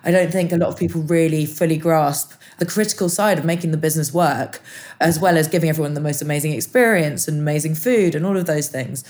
I 0.03 0.11
don't 0.11 0.31
think 0.31 0.51
a 0.51 0.57
lot 0.57 0.69
of 0.69 0.77
people 0.77 1.01
really 1.01 1.45
fully 1.45 1.77
grasp 1.77 2.31
the 2.57 2.65
critical 2.65 3.09
side 3.09 3.37
of 3.37 3.43
making 3.43 3.71
the 3.71 3.77
business 3.77 4.13
work, 4.13 4.61
as 5.01 5.19
well 5.19 5.37
as 5.37 5.49
giving 5.49 5.69
everyone 5.69 5.93
the 5.93 6.01
most 6.01 6.21
amazing 6.21 6.53
experience 6.53 7.27
and 7.27 7.39
amazing 7.39 7.75
food 7.75 8.15
and 8.15 8.25
all 8.25 8.37
of 8.37 8.45
those 8.45 8.69
things. 8.69 9.03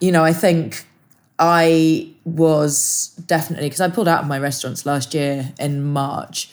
You 0.00 0.12
know, 0.12 0.22
I 0.22 0.32
think 0.32 0.86
I 1.40 2.12
was 2.24 3.08
definitely, 3.26 3.66
because 3.66 3.80
I 3.80 3.88
pulled 3.90 4.06
out 4.06 4.22
of 4.22 4.28
my 4.28 4.38
restaurants 4.38 4.86
last 4.86 5.14
year 5.14 5.52
in 5.58 5.82
March. 5.82 6.48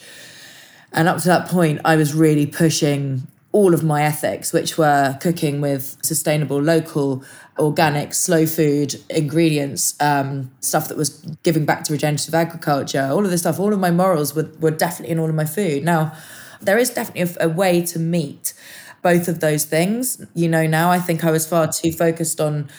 And 0.92 1.08
up 1.08 1.20
to 1.20 1.28
that 1.28 1.48
point, 1.48 1.82
I 1.86 1.96
was 1.96 2.16
really 2.16 2.48
pushing 2.48 3.28
all 3.52 3.74
of 3.74 3.84
my 3.84 4.04
ethics, 4.04 4.54
which 4.54 4.78
were 4.78 5.18
cooking 5.22 5.60
with 5.60 5.98
sustainable, 6.02 6.62
local, 6.62 7.24
organic, 7.60 8.14
slow 8.14 8.46
food 8.46 8.96
ingredients, 9.10 9.96
um, 10.00 10.52
stuff 10.62 10.88
that 10.88 10.98
was 10.98 11.10
giving 11.44 11.66
back 11.66 11.84
to 11.84 11.94
regenerative 11.94 12.34
agriculture, 12.34 13.10
all 13.12 13.26
of 13.26 13.32
this 13.32 13.42
stuff, 13.42 13.60
all 13.60 13.74
of 13.74 13.80
my 13.80 13.92
morals 13.92 14.34
were, 14.34 14.50
were 14.60 14.72
definitely 14.72 15.12
in 15.12 15.20
all 15.20 15.30
of 15.30 15.36
my 15.36 15.46
food. 15.46 15.84
Now, 15.84 16.14
there 16.62 16.78
is 16.78 16.90
definitely 16.90 17.36
a, 17.40 17.48
a 17.48 17.50
way 17.50 17.82
to 17.88 18.00
meet 18.00 18.54
both 19.02 19.28
of 19.28 19.40
those 19.40 19.66
things. 19.66 20.24
You 20.34 20.48
know, 20.48 20.66
now 20.66 20.92
I 20.92 21.00
think 21.00 21.24
I 21.24 21.32
was 21.32 21.46
far 21.46 21.72
too 21.72 21.92
focused 21.92 22.40
on 22.40 22.70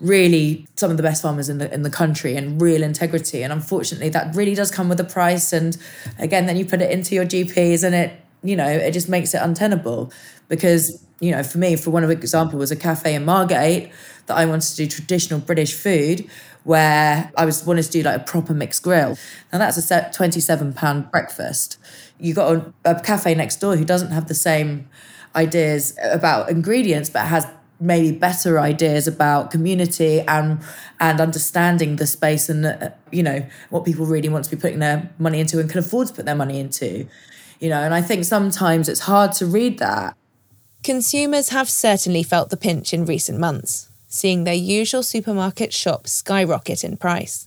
really 0.00 0.66
some 0.76 0.90
of 0.90 0.96
the 0.96 1.02
best 1.02 1.22
farmers 1.22 1.48
in 1.48 1.58
the 1.58 1.72
in 1.72 1.82
the 1.82 1.90
country 1.90 2.36
and 2.36 2.60
real 2.60 2.82
integrity. 2.82 3.42
And 3.42 3.52
unfortunately, 3.52 4.08
that 4.10 4.34
really 4.34 4.54
does 4.54 4.70
come 4.70 4.88
with 4.88 5.00
a 5.00 5.04
price. 5.04 5.52
And 5.52 5.76
again, 6.18 6.46
then 6.46 6.56
you 6.56 6.64
put 6.64 6.82
it 6.82 6.90
into 6.90 7.14
your 7.14 7.24
GPs, 7.24 7.84
and 7.84 7.94
it 7.94 8.12
you 8.42 8.56
know 8.56 8.68
it 8.68 8.92
just 8.92 9.08
makes 9.08 9.34
it 9.34 9.38
untenable 9.42 10.12
because 10.48 11.04
you 11.20 11.30
know 11.30 11.42
for 11.42 11.58
me, 11.58 11.76
for 11.76 11.90
one 11.90 12.04
of 12.04 12.10
example, 12.10 12.58
was 12.58 12.70
a 12.70 12.76
cafe 12.76 13.14
in 13.14 13.24
Margate 13.24 13.90
that 14.26 14.36
I 14.36 14.44
wanted 14.44 14.68
to 14.70 14.76
do 14.76 14.86
traditional 14.86 15.40
British 15.40 15.74
food. 15.74 16.28
Where 16.64 17.32
I 17.34 17.46
was 17.46 17.64
wanted 17.64 17.84
to 17.84 17.90
do 17.90 18.02
like 18.02 18.20
a 18.20 18.24
proper 18.24 18.52
mixed 18.52 18.82
grill. 18.82 19.16
Now 19.52 19.58
that's 19.58 19.78
a 19.78 19.82
set 19.82 20.12
twenty-seven 20.12 20.74
pound 20.74 21.10
breakfast. 21.10 21.78
You 22.20 22.34
got 22.34 22.56
a, 22.56 22.74
a 22.84 23.00
cafe 23.00 23.34
next 23.34 23.56
door 23.56 23.76
who 23.76 23.84
doesn't 23.86 24.10
have 24.10 24.28
the 24.28 24.34
same 24.34 24.88
ideas 25.34 25.96
about 26.02 26.50
ingredients, 26.50 27.08
but 27.08 27.26
has 27.26 27.46
maybe 27.80 28.12
better 28.12 28.58
ideas 28.58 29.06
about 29.06 29.50
community 29.50 30.20
and 30.22 30.60
and 31.00 31.20
understanding 31.20 31.96
the 31.96 32.06
space 32.06 32.48
and 32.48 32.66
uh, 32.66 32.90
you 33.12 33.22
know 33.22 33.46
what 33.70 33.84
people 33.84 34.04
really 34.04 34.28
want 34.28 34.44
to 34.44 34.50
be 34.50 34.60
putting 34.60 34.80
their 34.80 35.10
money 35.18 35.40
into 35.40 35.60
and 35.60 35.70
can 35.70 35.78
afford 35.78 36.08
to 36.08 36.12
put 36.12 36.24
their 36.24 36.34
money 36.34 36.58
into 36.58 37.06
you 37.60 37.68
know 37.68 37.80
and 37.80 37.94
i 37.94 38.00
think 38.00 38.24
sometimes 38.24 38.88
it's 38.88 39.00
hard 39.00 39.32
to 39.32 39.46
read 39.46 39.78
that. 39.78 40.14
Consumers 40.84 41.48
have 41.48 41.68
certainly 41.68 42.22
felt 42.22 42.50
the 42.50 42.56
pinch 42.56 42.94
in 42.94 43.04
recent 43.04 43.38
months 43.38 43.88
seeing 44.06 44.44
their 44.44 44.54
usual 44.54 45.02
supermarket 45.02 45.72
shops 45.72 46.12
skyrocket 46.12 46.82
in 46.82 46.96
price. 46.96 47.46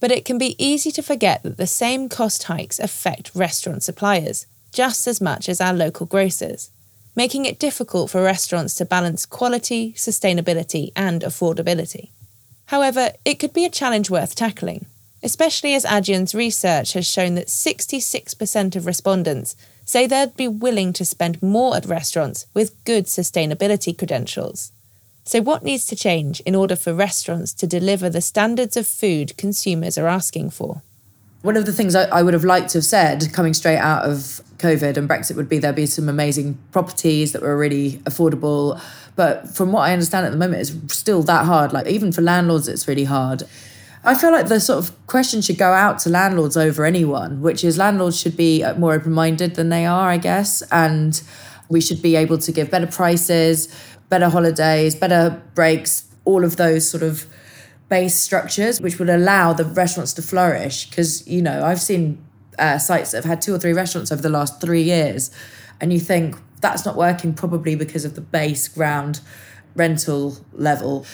But 0.00 0.10
it 0.10 0.26
can 0.26 0.36
be 0.36 0.62
easy 0.62 0.90
to 0.90 1.02
forget 1.02 1.42
that 1.42 1.56
the 1.56 1.66
same 1.66 2.10
cost 2.10 2.42
hikes 2.42 2.78
affect 2.78 3.34
restaurant 3.34 3.82
suppliers 3.82 4.46
just 4.70 5.06
as 5.06 5.20
much 5.20 5.48
as 5.48 5.62
our 5.62 5.72
local 5.72 6.04
grocers 6.04 6.70
making 7.18 7.44
it 7.44 7.58
difficult 7.58 8.08
for 8.08 8.22
restaurants 8.22 8.74
to 8.76 8.84
balance 8.84 9.26
quality, 9.26 9.92
sustainability, 9.94 10.92
and 10.94 11.22
affordability. 11.22 12.10
However, 12.66 13.10
it 13.24 13.40
could 13.40 13.52
be 13.52 13.64
a 13.64 13.70
challenge 13.70 14.08
worth 14.08 14.36
tackling, 14.36 14.86
especially 15.22 15.74
as 15.74 15.84
Adyen's 15.84 16.34
research 16.34 16.92
has 16.92 17.06
shown 17.06 17.34
that 17.34 17.48
66% 17.48 18.76
of 18.76 18.86
respondents 18.86 19.56
say 19.84 20.06
they'd 20.06 20.36
be 20.36 20.48
willing 20.48 20.92
to 20.92 21.04
spend 21.04 21.42
more 21.42 21.76
at 21.76 21.86
restaurants 21.86 22.46
with 22.54 22.82
good 22.84 23.06
sustainability 23.06 23.96
credentials. 23.96 24.72
So, 25.24 25.42
what 25.42 25.62
needs 25.62 25.84
to 25.86 25.96
change 25.96 26.40
in 26.40 26.54
order 26.54 26.74
for 26.74 26.94
restaurants 26.94 27.52
to 27.54 27.66
deliver 27.66 28.08
the 28.08 28.20
standards 28.20 28.76
of 28.76 28.86
food 28.86 29.36
consumers 29.36 29.98
are 29.98 30.06
asking 30.06 30.50
for? 30.50 30.82
One 31.42 31.56
of 31.56 31.66
the 31.66 31.72
things 31.72 31.94
I, 31.94 32.04
I 32.04 32.22
would 32.22 32.34
have 32.34 32.44
liked 32.44 32.70
to 32.70 32.78
have 32.78 32.84
said 32.84 33.32
coming 33.32 33.54
straight 33.54 33.78
out 33.78 34.04
of 34.04 34.40
COVID 34.58 34.96
and 34.96 35.08
Brexit 35.08 35.36
would 35.36 35.48
be 35.48 35.58
there'd 35.58 35.76
be 35.76 35.86
some 35.86 36.08
amazing 36.08 36.58
properties 36.72 37.32
that 37.32 37.42
were 37.42 37.56
really 37.56 37.98
affordable. 38.04 38.80
But 39.16 39.48
from 39.48 39.72
what 39.72 39.82
I 39.82 39.92
understand 39.92 40.26
at 40.26 40.32
the 40.32 40.38
moment, 40.38 40.62
it's 40.62 40.96
still 40.96 41.22
that 41.24 41.44
hard. 41.44 41.72
Like 41.72 41.86
even 41.86 42.10
for 42.10 42.22
landlords, 42.22 42.66
it's 42.66 42.88
really 42.88 43.04
hard. 43.04 43.44
I 44.04 44.14
feel 44.14 44.30
like 44.30 44.48
the 44.48 44.60
sort 44.60 44.78
of 44.78 45.06
question 45.06 45.42
should 45.42 45.58
go 45.58 45.72
out 45.72 45.98
to 46.00 46.10
landlords 46.10 46.56
over 46.56 46.84
anyone, 46.84 47.40
which 47.40 47.64
is 47.64 47.76
landlords 47.76 48.18
should 48.18 48.36
be 48.36 48.64
more 48.76 48.94
open 48.94 49.12
minded 49.12 49.56
than 49.56 49.68
they 49.68 49.86
are, 49.86 50.08
I 50.08 50.18
guess. 50.18 50.62
And 50.70 51.20
we 51.68 51.80
should 51.80 52.00
be 52.00 52.16
able 52.16 52.38
to 52.38 52.52
give 52.52 52.70
better 52.70 52.86
prices, 52.86 53.68
better 54.08 54.28
holidays, 54.28 54.94
better 54.94 55.42
breaks, 55.54 56.04
all 56.24 56.44
of 56.44 56.56
those 56.56 56.88
sort 56.88 57.02
of 57.02 57.26
base 57.88 58.14
structures, 58.14 58.80
which 58.80 58.98
would 58.98 59.10
allow 59.10 59.52
the 59.52 59.64
restaurants 59.64 60.12
to 60.14 60.22
flourish. 60.22 60.88
Because, 60.88 61.26
you 61.26 61.42
know, 61.42 61.64
I've 61.64 61.80
seen 61.80 62.24
uh, 62.58 62.78
sites 62.78 63.10
that 63.10 63.18
have 63.18 63.24
had 63.24 63.42
two 63.42 63.54
or 63.54 63.58
three 63.58 63.72
restaurants 63.72 64.12
over 64.12 64.22
the 64.22 64.28
last 64.28 64.60
three 64.60 64.82
years, 64.82 65.30
and 65.80 65.92
you 65.92 66.00
think 66.00 66.36
that's 66.60 66.84
not 66.84 66.96
working 66.96 67.34
probably 67.34 67.76
because 67.76 68.04
of 68.04 68.14
the 68.14 68.20
base 68.20 68.68
ground 68.68 69.20
rental 69.74 70.36
level. 70.52 71.06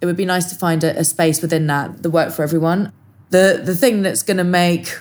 It 0.00 0.06
would 0.06 0.16
be 0.16 0.24
nice 0.24 0.50
to 0.50 0.54
find 0.54 0.84
a, 0.84 0.98
a 0.98 1.04
space 1.04 1.40
within 1.42 1.66
that 1.68 2.02
that 2.02 2.10
work 2.10 2.32
for 2.32 2.42
everyone. 2.42 2.92
The 3.30 3.60
the 3.64 3.74
thing 3.74 4.02
that's 4.02 4.22
going 4.22 4.36
to 4.36 4.44
make 4.44 4.98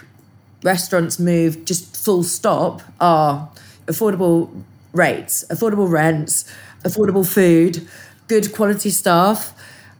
restaurants 0.64 1.20
move 1.20 1.66
just 1.66 1.96
full 1.96 2.24
stop 2.24 2.82
are 3.00 3.50
affordable 3.86 4.64
rates, 4.94 5.46
affordable 5.50 5.90
rents, 5.90 6.46
affordable 6.84 7.26
food, 7.28 7.88
good 8.28 8.54
quality 8.54 8.90
staff, 8.90 9.54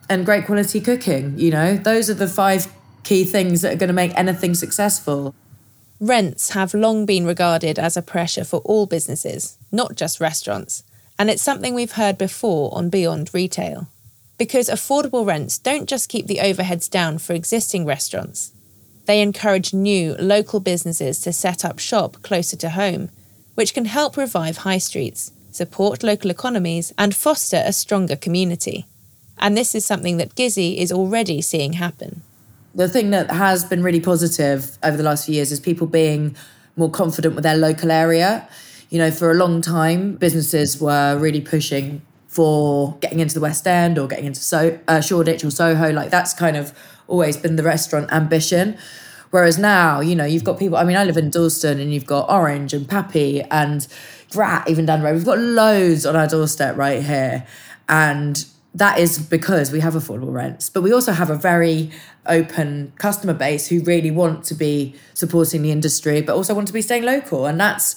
and 0.10 0.26
great 0.26 0.46
quality 0.46 0.82
cooking. 0.82 1.38
You 1.38 1.52
know, 1.52 1.78
those 1.78 2.10
are 2.10 2.16
the 2.16 2.28
five 2.28 2.72
key 3.04 3.24
things 3.24 3.62
that 3.62 3.74
are 3.74 3.78
going 3.78 3.88
to 3.88 3.94
make 3.94 4.18
anything 4.18 4.56
successful. 4.56 5.36
Rents 6.00 6.50
have 6.52 6.74
long 6.74 7.06
been 7.06 7.26
regarded 7.26 7.80
as 7.80 7.96
a 7.96 8.02
pressure 8.02 8.44
for 8.44 8.60
all 8.60 8.86
businesses, 8.86 9.58
not 9.72 9.96
just 9.96 10.20
restaurants, 10.20 10.84
and 11.18 11.30
it's 11.30 11.42
something 11.42 11.74
we've 11.74 11.94
heard 11.94 12.18
before 12.18 12.76
on 12.76 12.90
Beyond 12.90 13.30
Retail. 13.34 13.88
Because 14.38 14.70
affordable 14.70 15.26
rents 15.26 15.58
don't 15.58 15.88
just 15.88 16.10
keep 16.10 16.28
the 16.28 16.40
overheads 16.40 16.90
down 16.90 17.18
for 17.18 17.34
existing 17.34 17.86
restaurants, 17.86 18.52
they 19.06 19.22
encourage 19.22 19.74
new, 19.74 20.16
local 20.20 20.60
businesses 20.60 21.20
to 21.22 21.32
set 21.32 21.64
up 21.64 21.80
shop 21.80 22.22
closer 22.22 22.58
to 22.58 22.72
home, 22.72 23.10
which 23.54 23.74
can 23.74 23.86
help 23.86 24.18
revive 24.18 24.58
high 24.58 24.80
streets, 24.80 25.32
support 25.52 26.04
local 26.04 26.32
economies, 26.32 26.92
and 26.98 27.16
foster 27.16 27.62
a 27.66 27.72
stronger 27.72 28.16
community. 28.16 28.86
And 29.38 29.56
this 29.56 29.76
is 29.76 29.86
something 29.86 30.18
that 30.18 30.36
Gizzi 30.36 30.78
is 30.78 30.92
already 30.92 31.42
seeing 31.42 31.74
happen 31.74 32.22
the 32.76 32.90
thing 32.90 33.12
that 33.12 33.32
has 33.32 33.64
been 33.64 33.82
really 33.82 34.02
positive 34.02 34.78
over 34.84 34.98
the 34.98 35.04
last 35.04 35.26
few 35.26 35.36
years 35.36 35.52
is 35.52 35.60
people 35.60 35.88
being 35.88 36.36
more 36.76 36.92
confident 36.92 37.34
with 37.34 37.44
their 37.44 37.56
local 37.56 37.90
area. 37.90 38.48
You 38.90 39.00
know, 39.00 39.12
for 39.12 39.32
a 39.32 39.34
long 39.34 39.62
time, 39.62 40.16
businesses 40.16 40.80
were 40.80 41.18
really 41.18 41.42
pushing 41.42 42.02
for 42.36 42.98
getting 43.00 43.22
into 43.22 43.34
the 43.34 43.40
West 43.40 43.66
End 43.66 43.98
or 43.98 44.10
getting 44.10 44.26
into 44.26 44.42
so- 44.42 44.78
uh, 44.90 45.00
Shoreditch 45.00 45.44
or 45.46 45.52
Soho. 45.52 45.92
Like 45.94 46.12
that's 46.12 46.34
kind 46.34 46.58
of 46.58 46.74
always 47.08 47.38
been 47.38 47.56
the 47.56 47.64
restaurant 47.64 48.12
ambition. 48.12 48.78
Whereas 49.32 49.58
now, 49.58 50.02
you 50.02 50.16
know, 50.16 50.26
you've 50.26 50.44
got 50.44 50.60
people. 50.60 50.78
I 50.78 50.84
mean, 50.84 50.98
I 50.98 51.06
live 51.06 51.18
in 51.18 51.30
Dalston, 51.30 51.80
and 51.80 51.94
you've 51.94 52.06
got 52.06 52.30
Orange 52.30 52.74
and 52.74 52.88
Pappy 52.88 53.42
and 53.44 53.88
Brat 54.34 54.70
even 54.70 54.86
down 54.86 55.00
the 55.00 55.06
road. 55.06 55.16
We've 55.16 55.26
got 55.26 55.40
loads 55.40 56.06
on 56.06 56.16
our 56.16 56.28
doorstep 56.28 56.76
right 56.76 57.02
here, 57.02 57.46
and 57.88 58.46
that 58.74 59.00
is 59.00 59.18
because 59.18 59.72
we 59.72 59.80
have 59.80 59.94
affordable 59.94 60.34
rents, 60.34 60.70
but 60.70 60.84
we 60.84 60.92
also 60.92 61.14
have 61.14 61.30
a 61.30 61.36
very 61.38 61.92
open 62.26 62.92
customer 62.98 63.34
base 63.34 63.68
who 63.68 63.82
really 63.84 64.12
want 64.12 64.44
to 64.46 64.54
be 64.54 64.94
supporting 65.14 65.62
the 65.62 65.72
industry, 65.72 66.22
but 66.22 66.36
also 66.36 66.54
want 66.54 66.68
to 66.68 66.74
be 66.74 66.82
staying 66.82 67.04
local, 67.04 67.46
and 67.46 67.60
that's 67.60 67.96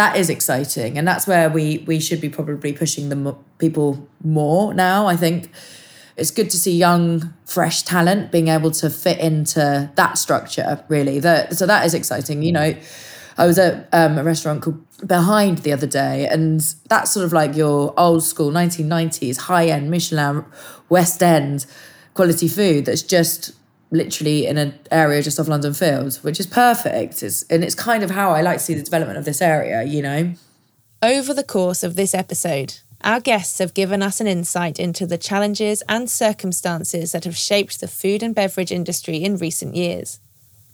that 0.00 0.16
is 0.16 0.30
exciting, 0.30 0.96
and 0.96 1.06
that's 1.06 1.26
where 1.26 1.50
we 1.50 1.84
we 1.86 2.00
should 2.00 2.22
be 2.22 2.30
probably 2.30 2.72
pushing 2.72 3.10
the 3.10 3.36
people 3.58 4.08
more 4.24 4.72
now. 4.72 5.06
I 5.06 5.14
think 5.14 5.50
it's 6.16 6.30
good 6.30 6.48
to 6.50 6.56
see 6.56 6.74
young, 6.74 7.34
fresh 7.44 7.82
talent 7.82 8.32
being 8.32 8.48
able 8.48 8.70
to 8.70 8.88
fit 8.88 9.18
into 9.18 9.90
that 9.94 10.16
structure. 10.16 10.82
Really, 10.88 11.20
that 11.20 11.54
so 11.54 11.66
that 11.66 11.84
is 11.84 11.92
exciting. 11.92 12.42
You 12.42 12.52
know, 12.52 12.74
I 13.36 13.46
was 13.46 13.58
at 13.58 13.90
um, 13.92 14.16
a 14.16 14.24
restaurant 14.24 14.62
called 14.62 14.82
behind 15.06 15.58
the 15.58 15.72
other 15.74 15.86
day, 15.86 16.26
and 16.26 16.60
that's 16.88 17.12
sort 17.12 17.26
of 17.26 17.34
like 17.34 17.54
your 17.54 17.92
old 18.00 18.22
school 18.22 18.50
1990s 18.50 19.36
high 19.36 19.66
end 19.66 19.90
Michelin 19.90 20.46
West 20.88 21.22
End 21.22 21.66
quality 22.14 22.48
food 22.48 22.86
that's 22.86 23.02
just 23.02 23.52
literally 23.90 24.46
in 24.46 24.56
an 24.56 24.78
area 24.90 25.22
just 25.22 25.40
off 25.40 25.48
London 25.48 25.74
Fields, 25.74 26.22
which 26.22 26.38
is 26.38 26.46
perfect. 26.46 27.22
It's, 27.22 27.42
and 27.44 27.64
it's 27.64 27.74
kind 27.74 28.02
of 28.02 28.10
how 28.10 28.30
I 28.30 28.42
like 28.42 28.58
to 28.58 28.64
see 28.64 28.74
the 28.74 28.82
development 28.82 29.18
of 29.18 29.24
this 29.24 29.42
area, 29.42 29.82
you 29.82 30.02
know? 30.02 30.32
Over 31.02 31.34
the 31.34 31.44
course 31.44 31.82
of 31.82 31.96
this 31.96 32.14
episode, 32.14 32.78
our 33.02 33.20
guests 33.20 33.58
have 33.58 33.74
given 33.74 34.02
us 34.02 34.20
an 34.20 34.26
insight 34.26 34.78
into 34.78 35.06
the 35.06 35.18
challenges 35.18 35.82
and 35.88 36.10
circumstances 36.10 37.12
that 37.12 37.24
have 37.24 37.36
shaped 37.36 37.80
the 37.80 37.88
food 37.88 38.22
and 38.22 38.34
beverage 38.34 38.70
industry 38.70 39.24
in 39.24 39.38
recent 39.38 39.74
years. 39.74 40.20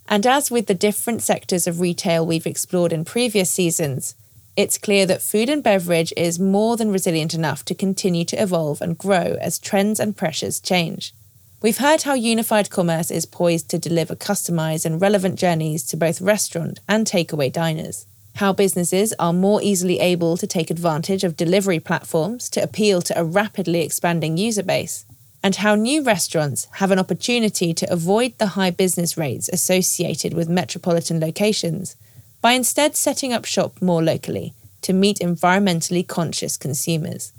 And 0.09 0.27
as 0.27 0.51
with 0.51 0.67
the 0.67 0.73
different 0.73 1.21
sectors 1.21 1.67
of 1.67 1.79
retail 1.79 2.25
we've 2.25 2.45
explored 2.45 2.93
in 2.93 3.05
previous 3.05 3.49
seasons, 3.49 4.15
it's 4.57 4.77
clear 4.77 5.05
that 5.05 5.21
food 5.21 5.49
and 5.49 5.63
beverage 5.63 6.11
is 6.17 6.39
more 6.39 6.77
than 6.77 6.91
resilient 6.91 7.33
enough 7.33 7.63
to 7.65 7.75
continue 7.75 8.25
to 8.25 8.41
evolve 8.41 8.81
and 8.81 8.97
grow 8.97 9.37
as 9.39 9.59
trends 9.59 9.99
and 9.99 10.17
pressures 10.17 10.59
change. 10.59 11.13
We've 11.59 11.79
heard 11.79 12.03
how 12.03 12.13
unified 12.13 12.69
commerce 12.69 13.09
is 13.09 13.25
poised 13.25 13.67
to 13.69 13.79
deliver 13.79 14.15
customized 14.15 14.85
and 14.85 15.01
relevant 15.01 15.39
journeys 15.39 15.83
to 15.85 15.97
both 15.97 16.21
restaurant 16.21 16.79
and 16.87 17.07
takeaway 17.07 17.51
diners. 17.51 18.05
How 18.35 18.53
businesses 18.53 19.11
are 19.17 19.33
more 19.33 19.59
easily 19.63 19.99
able 19.99 20.37
to 20.37 20.45
take 20.45 20.69
advantage 20.69 21.23
of 21.23 21.35
delivery 21.35 21.79
platforms 21.79 22.47
to 22.51 22.61
appeal 22.61 23.01
to 23.01 23.19
a 23.19 23.23
rapidly 23.23 23.81
expanding 23.81 24.37
user 24.37 24.61
base. 24.61 25.03
And 25.41 25.55
how 25.55 25.73
new 25.73 26.03
restaurants 26.03 26.67
have 26.73 26.91
an 26.91 26.99
opportunity 26.99 27.73
to 27.73 27.91
avoid 27.91 28.37
the 28.37 28.47
high 28.47 28.69
business 28.69 29.17
rates 29.17 29.49
associated 29.49 30.35
with 30.35 30.47
metropolitan 30.47 31.19
locations 31.19 31.95
by 32.39 32.51
instead 32.51 32.95
setting 32.95 33.33
up 33.33 33.45
shop 33.45 33.81
more 33.81 34.03
locally 34.03 34.53
to 34.83 34.93
meet 34.93 35.17
environmentally 35.17 36.07
conscious 36.07 36.55
consumers. 36.55 37.33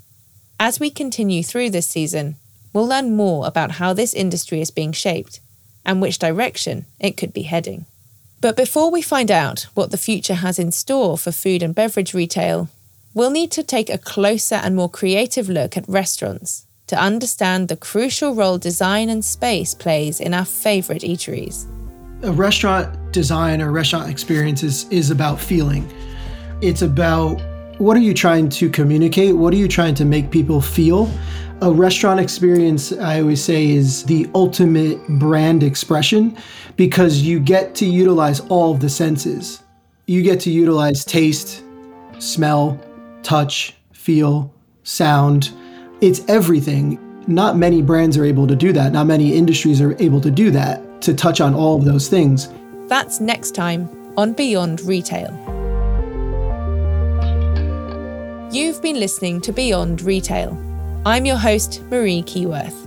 As 0.59 0.81
we 0.81 0.91
continue 0.91 1.45
through 1.45 1.71
this 1.71 1.87
season, 1.87 2.35
we'll 2.79 2.87
learn 2.87 3.17
more 3.17 3.45
about 3.45 3.73
how 3.73 3.93
this 3.93 4.15
industry 4.15 4.61
is 4.61 4.71
being 4.71 4.93
shaped 4.93 5.41
and 5.85 6.01
which 6.01 6.21
direction 6.21 6.87
it 7.01 7.17
could 7.17 7.33
be 7.33 7.43
heading. 7.43 7.85
But 8.41 8.57
before 8.57 8.89
we 8.89 9.03
find 9.03 9.33
out 9.33 9.67
what 9.75 9.91
the 9.91 9.97
future 9.97 10.35
has 10.35 10.61
in 10.61 10.71
store 10.71 11.19
for 11.19 11.33
food 11.33 11.61
and 11.61 11.75
beverage 11.75 12.15
retail, 12.15 12.69
we'll 13.15 13.33
need 13.33 13.51
to 13.51 13.65
take 13.65 13.91
a 13.91 13.99
closer 13.99 14.55
and 14.55 14.77
more 14.77 14.89
creative 14.89 15.49
look 15.49 15.77
at 15.77 15.89
restaurants 15.89 16.67
to 16.87 16.97
understand 16.97 17.67
the 17.67 17.77
crucial 17.77 18.37
role 18.37 18.59
design 18.59 19.09
and 19.09 19.25
space 19.25 19.75
plays 19.75 20.21
in 20.21 20.33
our 20.33 20.45
favourite 20.45 21.03
eateries. 21.03 21.67
A 22.23 22.31
restaurant 22.31 23.13
design 23.13 23.61
or 23.61 23.73
restaurant 23.73 24.09
experience 24.09 24.63
is, 24.63 24.87
is 24.91 25.11
about 25.11 25.41
feeling. 25.41 25.93
It's 26.63 26.83
about 26.83 27.43
what 27.79 27.97
are 27.97 28.01
you 28.01 28.13
trying 28.13 28.49
to 28.49 28.69
communicate? 28.69 29.37
What 29.37 29.55
are 29.55 29.57
you 29.57 29.69
trying 29.69 29.95
to 29.97 30.05
make 30.05 30.31
people 30.31 30.61
feel? 30.61 31.11
A 31.63 31.73
restaurant 31.73 32.21
experience, 32.21 32.93
I 32.93 33.21
always 33.21 33.43
say, 33.43 33.71
is 33.71 34.05
the 34.05 34.29
ultimate 34.35 35.07
brand 35.19 35.63
expression 35.63 36.37
because 36.77 37.23
you 37.23 37.41
get 37.41 37.75
to 37.77 37.87
utilize 37.87 38.41
all 38.41 38.73
of 38.73 38.81
the 38.81 38.89
senses. 38.89 39.63
You 40.07 40.23
get 40.23 40.41
to 40.41 40.51
utilize 40.51 41.05
taste, 41.05 41.63
smell, 42.19 42.81
touch, 43.23 43.75
feel, 43.93 44.53
sound. 44.83 45.51
It's 46.01 46.29
everything. 46.29 46.99
Not 47.27 47.57
many 47.57 47.83
brands 47.83 48.17
are 48.17 48.25
able 48.25 48.47
to 48.47 48.57
do 48.57 48.73
that. 48.73 48.93
Not 48.93 49.07
many 49.07 49.35
industries 49.35 49.81
are 49.81 50.01
able 50.01 50.21
to 50.23 50.31
do 50.31 50.51
that, 50.51 51.03
to 51.03 51.15
touch 51.15 51.41
on 51.41 51.55
all 51.55 51.77
of 51.77 51.85
those 51.85 52.09
things. 52.09 52.49
That's 52.87 53.21
next 53.21 53.55
time 53.55 53.89
on 54.17 54.33
Beyond 54.33 54.81
Retail. 54.81 55.58
You've 58.51 58.81
been 58.81 58.99
listening 58.99 59.43
to 59.43 59.53
Beyond 59.53 60.01
Retail. 60.01 60.57
I'm 61.05 61.27
your 61.27 61.37
host, 61.37 61.83
Marie 61.91 62.23
Keyworth. 62.23 62.87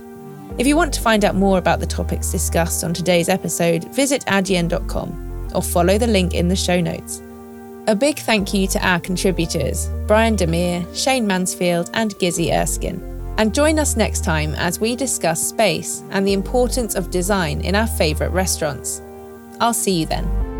If 0.58 0.66
you 0.66 0.74
want 0.74 0.92
to 0.94 1.00
find 1.00 1.24
out 1.24 1.36
more 1.36 1.58
about 1.58 1.78
the 1.78 1.86
topics 1.86 2.32
discussed 2.32 2.82
on 2.82 2.92
today's 2.92 3.28
episode, 3.28 3.84
visit 3.94 4.24
adyen.com 4.26 5.52
or 5.54 5.62
follow 5.62 5.98
the 5.98 6.06
link 6.08 6.34
in 6.34 6.48
the 6.48 6.56
show 6.56 6.80
notes. 6.80 7.22
A 7.86 7.94
big 7.94 8.18
thank 8.18 8.52
you 8.52 8.66
to 8.66 8.84
our 8.84 8.98
contributors, 8.98 9.88
Brian 10.08 10.34
Dammeir, 10.34 10.84
Shane 10.96 11.28
Mansfield, 11.28 11.90
and 11.94 12.12
Gizzi 12.16 12.52
Erskine. 12.52 13.00
And 13.38 13.54
join 13.54 13.78
us 13.78 13.96
next 13.96 14.24
time 14.24 14.56
as 14.56 14.80
we 14.80 14.96
discuss 14.96 15.46
space 15.46 16.02
and 16.10 16.26
the 16.26 16.32
importance 16.32 16.96
of 16.96 17.12
design 17.12 17.60
in 17.60 17.76
our 17.76 17.86
favourite 17.86 18.32
restaurants. 18.32 19.00
I'll 19.60 19.72
see 19.72 20.00
you 20.00 20.06
then. 20.06 20.51